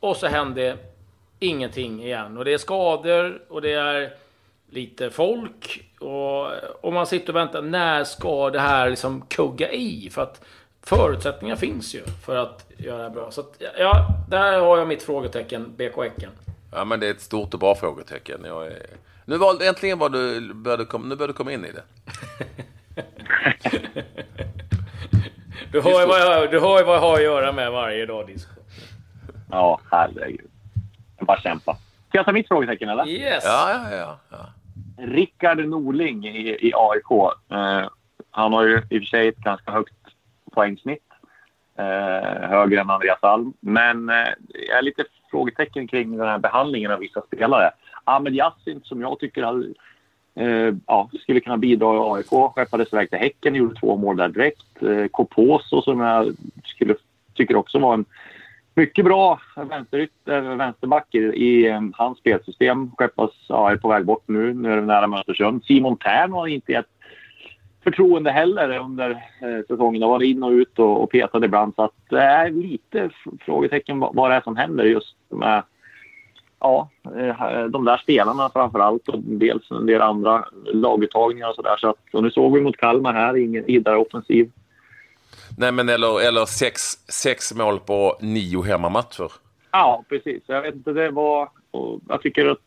Och 0.00 0.16
så 0.16 0.26
händer 0.26 0.76
ingenting 1.38 2.02
igen. 2.02 2.38
Och 2.38 2.44
det 2.44 2.52
är 2.52 2.58
skador 2.58 3.42
och 3.48 3.62
det 3.62 3.72
är 3.72 4.10
lite 4.70 5.10
folk. 5.10 5.90
Och, 6.00 6.52
och 6.80 6.92
man 6.92 7.06
sitter 7.06 7.28
och 7.28 7.36
väntar, 7.36 7.62
när 7.62 8.04
ska 8.04 8.50
det 8.50 8.60
här 8.60 8.90
liksom 8.90 9.20
kugga 9.28 9.72
i? 9.72 10.10
För 10.12 10.22
att 10.22 10.44
förutsättningar 10.82 11.56
finns 11.56 11.94
ju 11.94 12.02
för 12.26 12.36
att 12.36 12.66
göra 12.76 13.02
det 13.02 13.10
bra. 13.10 13.30
Så 13.30 13.40
att, 13.40 13.62
ja, 13.78 14.08
där 14.28 14.60
har 14.60 14.78
jag 14.78 14.88
mitt 14.88 15.02
frågetecken, 15.02 15.74
BK 15.76 15.96
Häcken. 15.96 16.30
Ja, 16.72 16.84
men 16.84 17.00
det 17.00 17.06
är 17.06 17.10
ett 17.10 17.20
stort 17.20 17.54
och 17.54 17.60
bra 17.60 17.74
frågetecken. 17.74 18.40
Jag 18.44 18.66
är... 18.66 18.86
Nu 19.24 19.36
var, 19.36 19.68
äntligen 19.68 19.98
var 19.98 20.08
du, 20.08 20.54
började, 20.54 20.84
kom, 20.84 21.08
nu 21.08 21.16
började 21.16 21.32
du 21.32 21.36
komma 21.36 21.52
in 21.52 21.64
i 21.64 21.72
det. 21.72 21.82
du, 25.72 25.80
hör 25.80 26.00
ju 26.00 26.06
vad 26.06 26.20
jag, 26.20 26.50
du 26.50 26.60
hör 26.60 26.84
vad 26.84 26.96
jag 26.96 27.00
har 27.00 27.14
att 27.14 27.22
göra 27.22 27.52
med 27.52 27.72
varje 27.72 28.06
dag, 28.06 28.26
Disco. 28.26 28.52
Ja, 29.50 29.80
herregud. 29.90 30.50
Bara 31.20 31.40
kämpa. 31.40 31.76
Ska 32.08 32.18
jag 32.18 32.24
ta 32.24 32.32
mitt 32.32 32.48
frågetecken, 32.48 32.88
eller? 32.88 33.08
Yes! 33.08 33.44
Ja, 33.44 33.70
ja, 33.70 33.96
ja. 33.96 34.18
ja. 34.30 34.46
Rickard 34.96 35.68
Norling 35.68 36.26
i, 36.26 36.68
i 36.68 36.72
AIK. 36.74 37.10
Eh, 37.50 37.88
han 38.30 38.52
har 38.52 38.62
ju 38.62 38.82
i 38.90 38.98
och 38.98 39.02
för 39.02 39.06
sig 39.06 39.28
ett 39.28 39.36
ganska 39.36 39.70
högt 39.70 39.94
poängsnitt. 40.52 41.02
Eh, 41.78 42.48
högre 42.48 42.80
än 42.80 42.90
Andreas 42.90 43.22
Alm. 43.22 43.52
Men 43.60 44.08
eh, 44.08 44.28
jag 44.68 44.78
är 44.78 44.82
lite 44.82 45.04
frågetecken 45.30 45.88
kring 45.88 46.16
den 46.16 46.28
här 46.28 46.38
behandlingen 46.38 46.90
av 46.90 46.98
vissa 46.98 47.20
spelare. 47.20 47.70
Ahmed 48.04 48.34
Yassin 48.34 48.80
som 48.84 49.00
jag 49.00 49.18
tycker 49.18 49.42
hade, 49.42 49.66
eh, 50.34 50.74
ja, 50.86 51.10
skulle 51.20 51.40
kunna 51.40 51.56
bidra 51.56 51.94
i 51.94 51.98
AIK. 51.98 52.52
Skeppades 52.54 52.92
iväg 52.92 53.10
till 53.10 53.18
Häcken, 53.18 53.54
gjorde 53.54 53.80
två 53.80 53.96
mål 53.96 54.16
där 54.16 54.28
direkt. 54.28 54.82
Eh, 54.82 55.06
Koposo 55.06 55.82
som 55.82 56.00
jag 56.00 56.36
skulle, 56.64 56.94
tycker 57.34 57.56
också 57.56 57.78
var 57.78 57.94
en 57.94 58.04
mycket 58.76 59.04
bra 59.04 59.40
vänsterytter, 59.56 60.50
eh, 60.50 60.56
vänsterback 60.56 61.14
i, 61.14 61.18
i 61.18 61.68
eh, 61.68 61.80
hans 61.92 62.18
spelsystem. 62.18 62.90
Skeppas, 62.98 63.30
ja, 63.48 63.70
är 63.70 63.76
på 63.76 63.88
väg 63.88 64.04
bort 64.04 64.24
nu. 64.26 64.54
Nu 64.54 64.72
är 64.72 64.76
det 64.76 64.82
nära 64.82 65.06
med 65.06 65.18
Östersund. 65.18 65.64
Simon 65.64 65.96
Tern 65.96 66.32
har 66.32 66.46
inte 66.46 66.72
gett 66.72 66.86
förtroende 67.84 68.30
heller 68.30 68.78
under 68.78 69.10
eh, 69.10 69.66
säsongen. 69.68 70.02
Har 70.02 70.10
varit 70.10 70.30
in 70.30 70.42
och 70.42 70.50
ut 70.50 70.78
och, 70.78 71.02
och 71.02 71.10
petat 71.10 71.44
ibland. 71.44 71.74
Så 71.74 71.82
att 71.82 71.94
det 72.10 72.22
är 72.22 72.50
lite 72.50 73.10
frågetecken 73.40 73.98
vad, 73.98 74.14
vad 74.14 74.30
det 74.30 74.34
är 74.34 74.40
som 74.40 74.56
händer 74.56 74.84
just 74.84 75.16
med 75.28 75.62
ja, 76.60 76.88
eh, 77.04 77.64
de 77.64 77.84
där 77.84 77.96
spelarna 77.96 78.50
framför 78.52 78.78
allt 78.78 79.08
och 79.08 79.18
dels 79.18 79.70
en 79.70 79.86
del 79.86 80.02
andra 80.02 80.44
laguttagningar 80.72 81.48
och 81.48 81.54
sådär. 81.54 81.76
Så 81.78 81.88
att, 81.88 81.96
och 82.12 82.22
nu 82.22 82.30
såg 82.30 82.54
vi 82.54 82.60
mot 82.60 82.76
Kalmar 82.76 83.12
här, 83.12 83.36
ingen 83.36 83.64
vidare 83.64 83.96
offensiv 83.96 84.50
Nej, 85.58 85.72
men 85.72 85.88
eller, 85.88 86.20
eller 86.28 86.44
sex, 86.46 86.82
sex 87.08 87.54
mål 87.54 87.78
på 87.78 88.16
nio 88.20 88.62
hemmamatcher. 88.62 89.32
Ja, 89.70 90.04
precis. 90.08 90.42
Jag 90.46 90.62
vet 90.62 90.74
inte, 90.74 90.92
det 90.92 91.10
var... 91.10 91.48
Jag 92.08 92.22
tycker 92.22 92.46
att 92.46 92.58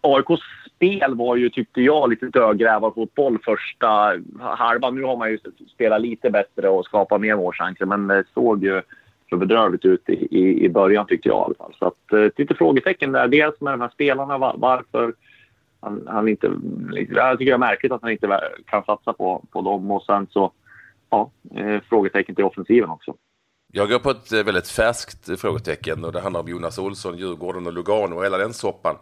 AIKs 0.00 0.42
spel 0.76 1.14
var 1.14 1.36
ju, 1.36 1.50
tyckte 1.50 1.80
jag, 1.80 2.10
lite 2.10 2.26
dödgrävarfotboll 2.26 3.38
första 3.44 4.14
halvan. 4.40 4.94
Nu 4.94 5.02
har 5.02 5.16
man 5.16 5.30
ju 5.30 5.38
spelat 5.74 6.00
lite 6.00 6.30
bättre 6.30 6.68
och 6.68 6.84
skapat 6.84 7.20
mer 7.20 7.36
målchanser, 7.36 7.86
men 7.86 8.06
det 8.06 8.24
såg 8.34 8.64
ju 8.64 8.82
så 9.30 9.36
bedrövligt 9.36 9.84
ut 9.84 10.08
i, 10.08 10.28
i, 10.30 10.64
i 10.64 10.68
början 10.68 11.06
tyckte 11.06 11.28
jag 11.28 11.38
i 11.38 11.44
alla 11.44 11.54
fall. 11.54 11.74
Så 11.78 11.86
att, 11.86 12.12
eh, 12.12 12.30
lite 12.36 12.54
frågetecken 12.54 13.12
där. 13.12 13.28
Dels 13.28 13.60
med 13.60 13.72
de 13.72 13.80
här 13.80 13.88
spelarna, 13.88 14.38
var, 14.38 14.54
varför 14.58 15.14
han, 15.80 16.06
han 16.06 16.28
inte... 16.28 16.50
Jag 17.08 17.38
tycker 17.38 17.52
det 17.52 17.56
är 17.56 17.58
märkligt 17.58 17.92
att 17.92 18.02
han 18.02 18.10
inte 18.10 18.40
kan 18.66 18.84
satsa 18.84 19.12
på, 19.12 19.44
på 19.52 19.60
dem 19.60 19.90
och 19.90 20.02
sen 20.02 20.26
så, 20.30 20.52
ja, 21.14 21.60
eh, 21.60 21.80
frågetecken 21.88 22.34
till 22.34 22.44
offensiven 22.44 22.90
också. 22.90 23.14
Jag 23.72 23.88
går 23.88 23.98
på 23.98 24.10
ett 24.10 24.32
eh, 24.32 24.42
väldigt 24.42 24.68
färskt 24.68 25.40
frågetecken 25.40 26.04
och 26.04 26.12
det 26.12 26.20
handlar 26.20 26.40
om 26.40 26.48
Jonas 26.48 26.78
Olsson, 26.78 27.18
Djurgården 27.18 27.66
och 27.66 27.72
Lugano 27.72 28.16
och 28.16 28.24
hela 28.24 28.38
den 28.38 28.52
soppan. 28.52 28.96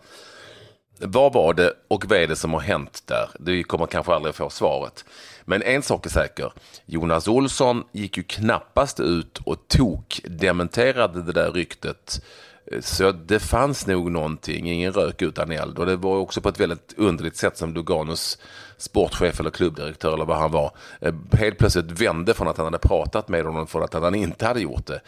Vad 1.00 1.32
var 1.32 1.54
det 1.54 1.72
och 1.88 2.04
vad 2.08 2.18
är 2.18 2.26
det 2.26 2.36
som 2.36 2.52
har 2.52 2.60
hänt 2.60 3.02
där? 3.06 3.28
Du 3.38 3.64
kommer 3.64 3.86
kanske 3.86 4.14
aldrig 4.14 4.34
få 4.34 4.50
svaret. 4.50 5.04
Men 5.44 5.62
en 5.62 5.82
sak 5.82 6.06
är 6.06 6.10
säker. 6.10 6.52
Jonas 6.86 7.28
Olsson 7.28 7.84
gick 7.92 8.16
ju 8.16 8.22
knappast 8.22 9.00
ut 9.00 9.38
och 9.38 9.68
tok 9.68 10.20
dementerade 10.24 11.22
det 11.22 11.32
där 11.32 11.52
ryktet. 11.52 12.24
Eh, 12.72 12.80
så 12.80 13.12
det 13.12 13.38
fanns 13.38 13.86
nog 13.86 14.10
någonting, 14.10 14.70
ingen 14.70 14.92
rök 14.92 15.22
utan 15.22 15.50
eld. 15.50 15.78
Och 15.78 15.86
det 15.86 15.96
var 15.96 16.16
också 16.16 16.40
på 16.40 16.48
ett 16.48 16.60
väldigt 16.60 16.94
underligt 16.96 17.36
sätt 17.36 17.56
som 17.56 17.74
Luganos 17.74 18.38
sportchef 18.82 19.40
eller 19.40 19.50
klubbdirektör 19.50 20.14
eller 20.14 20.24
vad 20.24 20.36
han 20.36 20.52
var 20.52 20.70
eh, 21.00 21.14
helt 21.32 21.58
plötsligt 21.58 22.00
vände 22.00 22.34
från 22.34 22.48
att 22.48 22.56
han 22.56 22.66
hade 22.66 22.78
pratat 22.78 23.28
med 23.28 23.44
honom 23.44 23.66
för 23.66 23.80
att 23.80 23.92
han 23.92 24.14
inte 24.14 24.46
hade 24.46 24.60
gjort 24.60 24.86
det. 24.86 25.00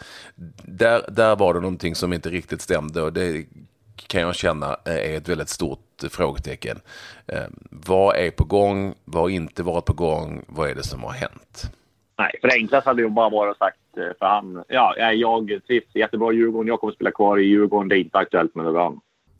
Där, 0.63 1.05
där 1.09 1.35
var 1.35 1.53
det 1.53 1.59
någonting 1.59 1.95
som 1.95 2.13
inte 2.13 2.29
riktigt 2.29 2.61
stämde 2.61 3.01
och 3.01 3.13
det 3.13 3.45
kan 4.07 4.21
jag 4.21 4.35
känna 4.35 4.77
eh, 4.85 5.13
är 5.13 5.17
ett 5.17 5.29
väldigt 5.29 5.49
stort 5.49 5.79
frågetecken. 6.09 6.77
Eh, 7.27 7.43
vad 7.69 8.15
är 8.15 8.31
på 8.31 8.43
gång? 8.43 8.93
Vad 9.05 9.23
har 9.23 9.29
inte 9.29 9.63
varit 9.63 9.85
på 9.85 9.93
gång? 9.93 10.45
Vad 10.47 10.69
är 10.69 10.75
det 10.75 10.83
som 10.83 11.03
har 11.03 11.11
hänt? 11.11 11.71
Nej, 12.17 12.31
för 12.41 12.53
enklast 12.53 12.87
hade 12.87 13.01
ju 13.01 13.09
bara 13.09 13.29
varit 13.29 13.57
sagt 13.57 13.77
för 13.93 14.25
han. 14.25 14.63
Ja, 14.67 14.95
jag 15.13 15.59
trivs 15.67 15.95
jättebra 15.95 16.33
i 16.33 16.35
Djurgården. 16.35 16.67
Jag 16.67 16.79
kommer 16.79 16.91
att 16.91 16.95
spela 16.95 17.11
kvar 17.11 17.37
i 17.37 17.43
Djurgården. 17.43 17.87
Det 17.89 17.95
är 17.95 17.99
inte 17.99 18.17
aktuellt 18.17 18.55
med 18.55 18.65
någon 18.65 18.99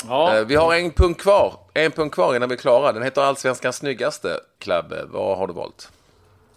Ja. 0.10 0.38
Eh, 0.38 0.46
vi 0.46 0.56
har 0.56 0.76
en 0.76 0.92
punkt 0.92 1.22
kvar. 1.22 1.54
En 1.74 1.92
punkt 1.92 2.14
kvar 2.14 2.36
innan 2.36 2.50
vi 2.50 2.56
är 2.56 2.60
klara. 2.60 2.92
Den 2.92 3.04
heter 3.04 3.22
Allsvenskans 3.22 3.76
snyggaste 3.76 4.40
klubb. 4.60 4.94
Vad 5.08 5.38
har 5.38 5.48
du 5.48 5.54
valt? 5.54 5.92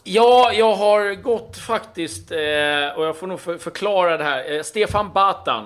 Ja, 0.04 0.52
jag 0.52 0.74
har 0.74 1.14
gått 1.14 1.56
faktiskt, 1.56 2.30
och 2.96 3.04
jag 3.04 3.16
får 3.16 3.26
nog 3.26 3.40
förklara 3.40 4.16
det 4.16 4.24
här. 4.24 4.62
Stefan 4.62 5.12
Batan. 5.12 5.64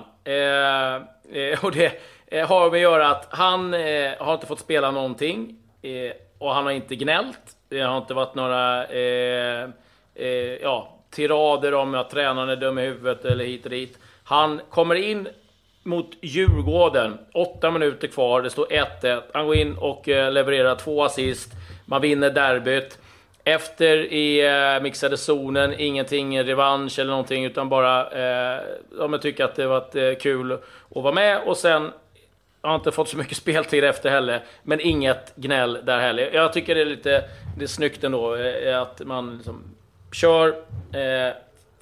och 1.61 1.71
det, 1.71 1.91
eh, 2.33 2.47
har 2.47 2.71
med 2.71 2.77
att 2.77 2.81
göra 2.81 3.09
att 3.09 3.27
han 3.29 3.73
eh, 3.73 4.11
har 4.19 4.33
inte 4.33 4.47
fått 4.47 4.59
spela 4.59 4.91
någonting. 4.91 5.55
Eh, 5.81 6.13
och 6.37 6.53
han 6.53 6.63
har 6.63 6.71
inte 6.71 6.95
gnällt. 6.95 7.57
Det 7.69 7.79
har 7.79 7.97
inte 7.97 8.13
varit 8.13 8.35
några 8.35 8.85
eh, 8.85 9.69
eh, 10.15 10.27
ja, 10.61 10.99
tirader 11.11 11.73
om 11.73 11.95
att 11.95 12.09
tränaren 12.09 12.49
är 12.49 12.55
dum 12.55 12.79
i 12.79 12.81
huvudet 12.81 13.25
eller 13.25 13.45
hit 13.45 13.63
och 13.63 13.69
dit. 13.69 13.99
Han 14.23 14.61
kommer 14.69 14.95
in 14.95 15.27
mot 15.83 16.17
Djurgården. 16.21 17.17
Åtta 17.33 17.71
minuter 17.71 18.07
kvar, 18.07 18.41
det 18.41 18.49
står 18.49 18.65
1-1. 18.65 19.21
Han 19.33 19.45
går 19.45 19.55
in 19.55 19.77
och 19.77 20.09
eh, 20.09 20.31
levererar 20.31 20.75
två 20.75 21.03
assist. 21.03 21.51
Man 21.85 22.01
vinner 22.01 22.29
derbyt. 22.29 22.99
Efter 23.43 23.97
i 23.97 24.47
eh, 24.75 24.83
mixade 24.83 25.17
zonen, 25.17 25.73
ingenting 25.77 26.43
revansch 26.43 26.99
eller 26.99 27.11
någonting, 27.11 27.45
utan 27.45 27.69
bara 27.69 28.01
eh, 28.55 28.61
de 28.97 29.19
tycker 29.19 29.43
att 29.43 29.55
det 29.55 29.67
varit 29.67 29.95
eh, 29.95 30.13
kul 30.21 30.51
att 30.51 31.03
vara 31.03 31.13
med. 31.13 31.41
Och 31.45 31.57
sen 31.57 31.91
jag 32.61 32.69
har 32.69 32.75
inte 32.75 32.91
fått 32.91 33.09
så 33.09 33.17
mycket 33.17 33.37
speltid 33.43 33.83
efter 33.83 34.09
heller, 34.09 34.43
men 34.63 34.79
inget 34.79 35.35
gnäll 35.35 35.79
där 35.83 35.99
heller. 35.99 36.29
Jag 36.33 36.53
tycker 36.53 36.75
det 36.75 36.81
är 36.81 36.85
lite 36.85 37.23
det 37.57 37.63
är 37.63 37.67
snyggt 37.67 38.03
ändå 38.03 38.35
eh, 38.35 38.81
att 38.81 39.01
man 39.05 39.37
liksom 39.37 39.63
kör, 40.11 40.47
eh, 40.93 41.33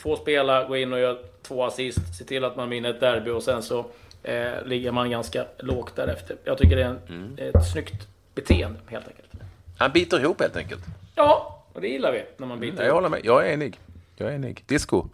får 0.01 0.15
spela, 0.15 0.63
gå 0.63 0.77
in 0.77 0.93
och 0.93 0.99
gör 0.99 1.17
två 1.41 1.63
assist, 1.63 2.17
se 2.17 2.23
till 2.23 2.43
att 2.43 2.55
man 2.55 2.69
vinner 2.69 2.89
ett 2.89 2.99
derby 2.99 3.31
och 3.31 3.43
sen 3.43 3.63
så 3.63 3.85
eh, 4.23 4.65
ligger 4.65 4.91
man 4.91 5.09
ganska 5.09 5.45
lågt 5.59 5.95
därefter. 5.95 6.37
Jag 6.43 6.57
tycker 6.57 6.75
det 6.75 6.83
är 6.83 6.87
en, 6.87 6.99
mm. 7.09 7.37
ett 7.37 7.71
snyggt 7.71 8.07
beteende 8.35 8.79
helt 8.87 9.07
enkelt. 9.07 9.31
Han 9.77 9.91
biter 9.91 10.19
ihop 10.19 10.41
helt 10.41 10.57
enkelt. 10.57 10.81
Ja, 11.15 11.63
och 11.73 11.81
det 11.81 11.87
gillar 11.87 12.11
vi 12.11 12.23
när 12.37 12.47
man 12.47 12.59
biter 12.59 12.77
mm, 12.77 12.87
Jag 12.87 12.93
håller 12.93 13.09
med. 13.09 13.19
Jag 13.23 13.47
är 13.47 13.53
enig. 13.53 13.79
Jag 14.15 14.29
är 14.29 14.35
enig. 14.35 14.63
Disco. 14.67 15.05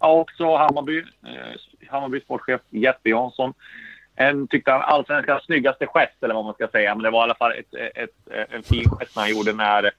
Ja, 0.00 0.12
också 0.12 0.56
Hammarby. 0.56 0.98
Eh, 0.98 1.88
Hammarby 1.88 2.20
sportchef 2.20 2.60
Jeppe 2.70 3.10
Jansson 3.10 3.54
en, 4.16 4.48
tyckte 4.48 4.70
han, 4.70 4.80
allsvenskans 4.80 5.44
snyggaste 5.44 5.86
gest, 5.86 6.22
eller 6.22 6.34
vad 6.34 6.44
man 6.44 6.54
ska 6.54 6.68
säga. 6.68 6.94
Men 6.94 7.02
det 7.02 7.10
var 7.10 7.20
i 7.20 7.22
alla 7.22 7.34
fall 7.34 7.52
ett, 7.52 7.74
ett, 7.74 7.96
ett, 8.30 8.50
en 8.50 8.62
fin 8.62 8.90
gest 8.90 9.16
han 9.16 9.30
gjorde 9.30 9.52
när 9.52 9.90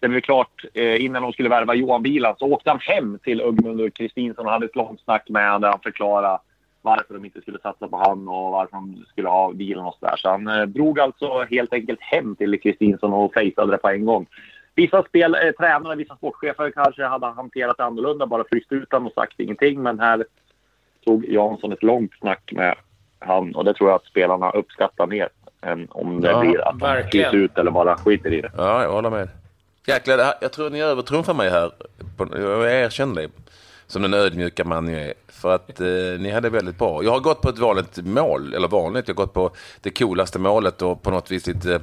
det 0.00 0.08
blev 0.08 0.20
klart 0.20 0.64
eh, 0.74 1.04
innan 1.04 1.22
de 1.22 1.32
skulle 1.32 1.48
värva 1.48 1.74
Johan 1.74 2.02
Bilan. 2.02 2.34
Så 2.38 2.46
åkte 2.46 2.70
han 2.70 2.80
hem 2.80 3.18
till 3.22 3.40
Ugmundur 3.40 3.90
Kristinsson 3.90 4.46
och 4.46 4.52
hade 4.52 4.66
ett 4.66 4.76
långt 4.76 5.00
snack 5.00 5.28
med 5.28 5.46
honom 5.46 5.60
där 5.60 5.68
han 5.68 5.80
förklarade 5.80 6.38
varför 6.82 7.14
de 7.14 7.24
inte 7.24 7.40
skulle 7.40 7.58
satsa 7.58 7.88
på 7.88 7.96
han 7.96 8.28
och 8.28 8.52
varför 8.52 8.72
de 8.72 9.04
skulle 9.08 9.28
ha 9.28 9.52
bilen 9.52 9.84
och 9.84 9.96
sådär. 10.00 10.16
Så 10.16 10.28
han 10.28 10.48
eh, 10.48 10.62
drog 10.62 11.00
alltså 11.00 11.46
helt 11.50 11.72
enkelt 11.72 12.00
hem 12.00 12.36
till 12.36 12.60
Kristinsson 12.60 13.12
och 13.12 13.34
fejsade 13.34 13.72
det 13.72 13.78
på 13.78 13.88
en 13.88 14.04
gång. 14.04 14.26
Vissa 14.74 15.02
spel, 15.02 15.34
eh, 15.34 15.50
tränare, 15.58 15.96
vissa 15.96 16.16
sportchefer 16.16 16.70
kanske 16.70 17.04
hade 17.04 17.26
hanterat 17.26 17.76
det 17.76 17.84
annorlunda, 17.84 18.26
bara 18.26 18.44
fryst 18.50 18.72
ut 18.72 18.92
och 18.92 19.12
sagt 19.12 19.40
ingenting. 19.40 19.82
Men 19.82 20.00
här 20.00 20.24
tog 21.04 21.24
Jansson 21.28 21.72
ett 21.72 21.82
långt 21.82 22.12
snack 22.20 22.52
med 22.52 22.74
han. 23.18 23.54
Och 23.54 23.64
det 23.64 23.74
tror 23.74 23.90
jag 23.90 23.96
att 23.96 24.06
spelarna 24.06 24.50
uppskattar 24.50 25.06
mer 25.06 25.28
än 25.62 25.86
om 25.90 26.20
det 26.20 26.30
ja, 26.30 26.40
blir 26.40 26.68
att 26.68 26.78
de 26.78 27.36
ut 27.36 27.58
eller 27.58 27.70
bara 27.70 27.96
skiter 27.96 28.32
i 28.32 28.40
det. 28.40 28.50
Ja, 28.56 28.82
jag 28.82 28.92
håller 28.92 29.10
med. 29.10 29.28
Jäklar, 29.86 30.34
jag 30.40 30.52
tror 30.52 30.70
ni 30.70 30.80
övertrumfar 30.80 31.34
mig 31.34 31.50
här. 31.50 31.72
Jag 32.18 32.72
erkänner 32.72 33.22
det. 33.22 33.30
Som 33.86 34.02
den 34.02 34.14
ödmjuka 34.14 34.64
man 34.64 34.88
jag 34.88 35.02
är. 35.02 35.14
För 35.28 35.54
att 35.54 35.80
eh, 35.80 35.86
ni 36.20 36.30
hade 36.30 36.50
väldigt 36.50 36.78
bra. 36.78 37.04
Jag 37.04 37.10
har 37.10 37.20
gått 37.20 37.40
på 37.40 37.48
ett 37.48 37.58
vanligt 37.58 38.06
mål, 38.06 38.54
eller 38.54 38.68
vanligt. 38.68 39.08
Jag 39.08 39.14
har 39.14 39.24
gått 39.24 39.32
på 39.32 39.50
det 39.80 39.90
coolaste 39.90 40.38
målet 40.38 40.82
och 40.82 41.02
på 41.02 41.10
något 41.10 41.30
vis 41.30 41.46
lite 41.46 41.74
eh, 41.74 41.80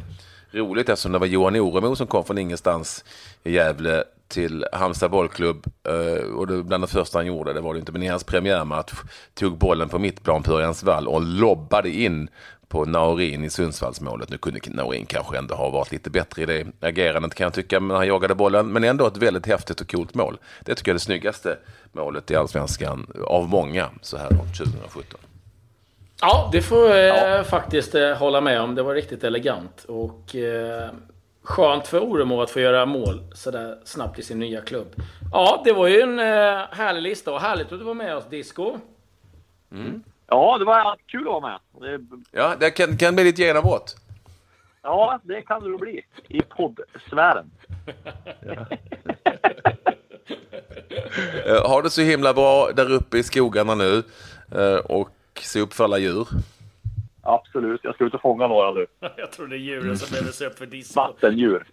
roligt 0.52 0.90
eftersom 0.90 1.12
det 1.12 1.20
var 1.20 1.28
Johan 1.28 1.56
Oremo 1.56 1.96
som 1.96 2.08
kom 2.08 2.24
från 2.24 2.38
ingenstans 2.38 3.06
i 3.44 3.54
Gävle 3.54 4.04
till 4.28 4.66
Halmstad 4.72 5.12
bollklubb 5.12 5.66
eh, 5.88 6.24
och 6.24 6.48
det, 6.48 6.64
bland 6.64 6.84
det 6.84 6.88
första 6.88 7.18
han 7.18 7.26
gjorde, 7.26 7.54
det 7.54 7.62
var 7.62 7.74
det 7.74 7.80
inte, 7.80 7.92
men 7.92 8.04
i 8.04 8.08
hans 8.08 8.24
premiärmatch 8.24 8.94
tog 9.34 9.58
bollen 9.58 9.90
på 9.90 10.00
mittplan 10.00 10.44
på 10.44 10.54
Örjans 10.54 10.84
vall 10.84 11.08
och 11.08 11.22
lobbade 11.22 11.90
in 11.90 12.30
på 12.68 12.86
Naurin 12.86 13.44
i 13.44 13.50
Sundsvallsmålet. 13.50 14.30
Nu 14.30 14.38
kunde 14.38 14.60
Naurin 14.66 15.06
kanske 15.06 15.38
ändå 15.38 15.56
ha 15.56 15.70
varit 15.70 15.92
lite 15.92 16.10
bättre 16.10 16.42
i 16.42 16.46
det 16.46 16.88
agerandet 16.88 17.36
kan 17.36 17.44
jag 17.46 17.54
tycka 17.54 17.80
när 17.80 17.96
han 17.96 18.08
jagade 18.08 18.36
bollen, 18.36 18.68
men 18.68 18.84
ändå 18.84 19.08
ett 19.08 19.18
väldigt 19.18 19.46
häftigt 19.46 19.82
och 19.82 19.92
coolt 19.92 20.14
mål. 20.14 20.38
Det 20.62 20.76
tycker 20.76 20.90
jag 20.90 20.94
är 20.94 21.00
det 21.00 21.00
snyggaste 21.00 21.58
målet 21.92 22.32
i 22.32 22.36
allsvenskan 22.36 23.08
av 23.28 23.50
många 23.50 23.90
så 24.02 24.18
här 24.18 24.30
långt 24.30 24.58
2017. 24.58 25.20
Ja, 26.22 26.50
det 26.52 26.62
får 26.62 26.90
jag 26.90 27.40
ja. 27.40 27.44
faktiskt 27.44 27.96
eh, 27.96 28.12
hålla 28.12 28.42
med 28.42 28.62
om. 28.62 28.76
Det 28.76 28.84
var 28.84 28.94
riktigt 28.94 29.24
elegant 29.24 29.86
och 29.88 30.36
eh, 30.36 30.90
skönt 31.44 31.88
för 31.88 32.00
Oremo 32.00 32.42
att 32.42 32.50
få 32.50 32.60
göra 32.60 32.86
mål 32.86 33.22
sådär 33.34 33.78
snabbt 33.84 34.20
i 34.20 34.24
sin 34.24 34.40
nya 34.40 34.62
klubb. 34.62 34.96
Ja, 35.32 35.62
det 35.66 35.74
var 35.74 35.88
ju 35.88 36.02
en 36.02 36.20
eh, 36.20 36.26
härlig 36.72 37.02
lista 37.02 37.34
och 37.34 37.42
härligt 37.42 37.72
att 37.72 37.80
du 37.80 37.86
var 37.86 37.94
med 37.94 38.16
oss, 38.16 38.26
Disco. 38.30 38.78
Mm. 39.72 40.04
Ja, 40.28 40.58
det 40.58 40.66
var 40.66 40.96
kul 41.06 41.22
att 41.22 41.26
vara 41.26 41.40
med. 41.40 41.60
Det... 41.82 42.22
Ja, 42.32 42.56
det 42.60 42.72
kan, 42.72 42.98
kan 42.98 43.16
bli 43.16 43.24
ditt 43.24 43.40
genombrott. 43.40 43.96
Ja, 44.82 45.20
det 45.24 45.42
kan 45.42 45.72
det 45.72 45.78
bli. 45.78 46.06
I 46.28 46.42
poddsfären. 46.42 47.52
Eh, 51.46 51.70
ha 51.70 51.82
det 51.82 51.90
så 51.90 52.02
himla 52.02 52.34
bra 52.34 52.72
där 52.72 52.92
uppe 52.92 53.18
i 53.18 53.24
skogarna 53.24 53.76
nu. 53.76 54.04
Eh, 54.52 54.76
och 54.76 55.10
se 55.42 55.60
upp 55.62 55.74
för 55.74 55.84
alla 55.84 55.98
djur. 55.98 56.28
Absolut, 57.22 57.80
jag 57.84 57.96
ska 57.96 58.04
ut 58.04 58.14
och 58.14 58.22
fånga 58.22 58.48
några 58.48 58.72
nu. 58.72 58.88
jag 59.18 59.32
tror 59.32 59.48
det 59.48 59.56
är 59.56 59.60
djuren 59.60 59.98
som 59.98 60.10
behöver 60.12 60.32
se 60.32 60.46
upp 60.46 60.58
för 60.58 60.66
disco. 60.66 61.00
Vattendjur. 61.00 61.66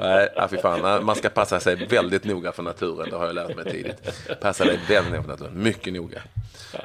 Nej, 0.00 0.28
fy 0.50 0.56
fan. 0.56 1.04
Man 1.04 1.16
ska 1.16 1.28
passa 1.28 1.60
sig 1.60 1.86
väldigt 1.86 2.24
noga 2.24 2.52
för 2.52 2.62
naturen, 2.62 3.10
det 3.10 3.16
har 3.16 3.26
jag 3.26 3.34
lärt 3.34 3.56
mig 3.56 3.64
tidigt. 3.64 4.28
Passa 4.40 4.64
dig 4.64 4.80
väldigt 4.88 5.12
noga 5.12 5.22
för 5.22 5.30
naturen, 5.30 5.62
mycket 5.62 5.92
noga. 5.92 6.22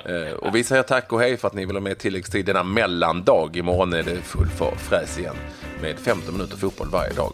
Eh, 0.06 0.34
och 0.34 0.56
vi 0.56 0.63
säger 0.63 0.84
tack 0.84 1.13
och 1.13 1.19
hej 1.19 1.38
för 1.38 1.47
att 1.47 1.54
ni 1.54 1.65
vill 1.65 1.75
ha 1.75 1.82
med 1.82 1.97
tilläggstid 1.97 2.45
denna 2.45 2.63
mellandag. 2.63 3.58
Imorgon 3.58 3.93
är 3.93 4.04
det 4.04 4.21
full 4.21 4.47
fräs 4.78 5.19
igen 5.19 5.36
med 5.82 5.99
15 5.99 6.34
minuter 6.34 6.58
fotboll 6.58 6.88
varje 6.91 7.13
dag. 7.13 7.34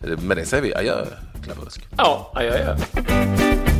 Eh, 0.00 0.18
med 0.18 0.36
det 0.36 0.44
säger 0.44 0.62
vi 0.62 0.74
adjö, 0.74 1.06
Klavusk. 1.44 1.88
Ja, 1.96 2.32
adjö, 2.34 2.52
adjö. 2.52 3.73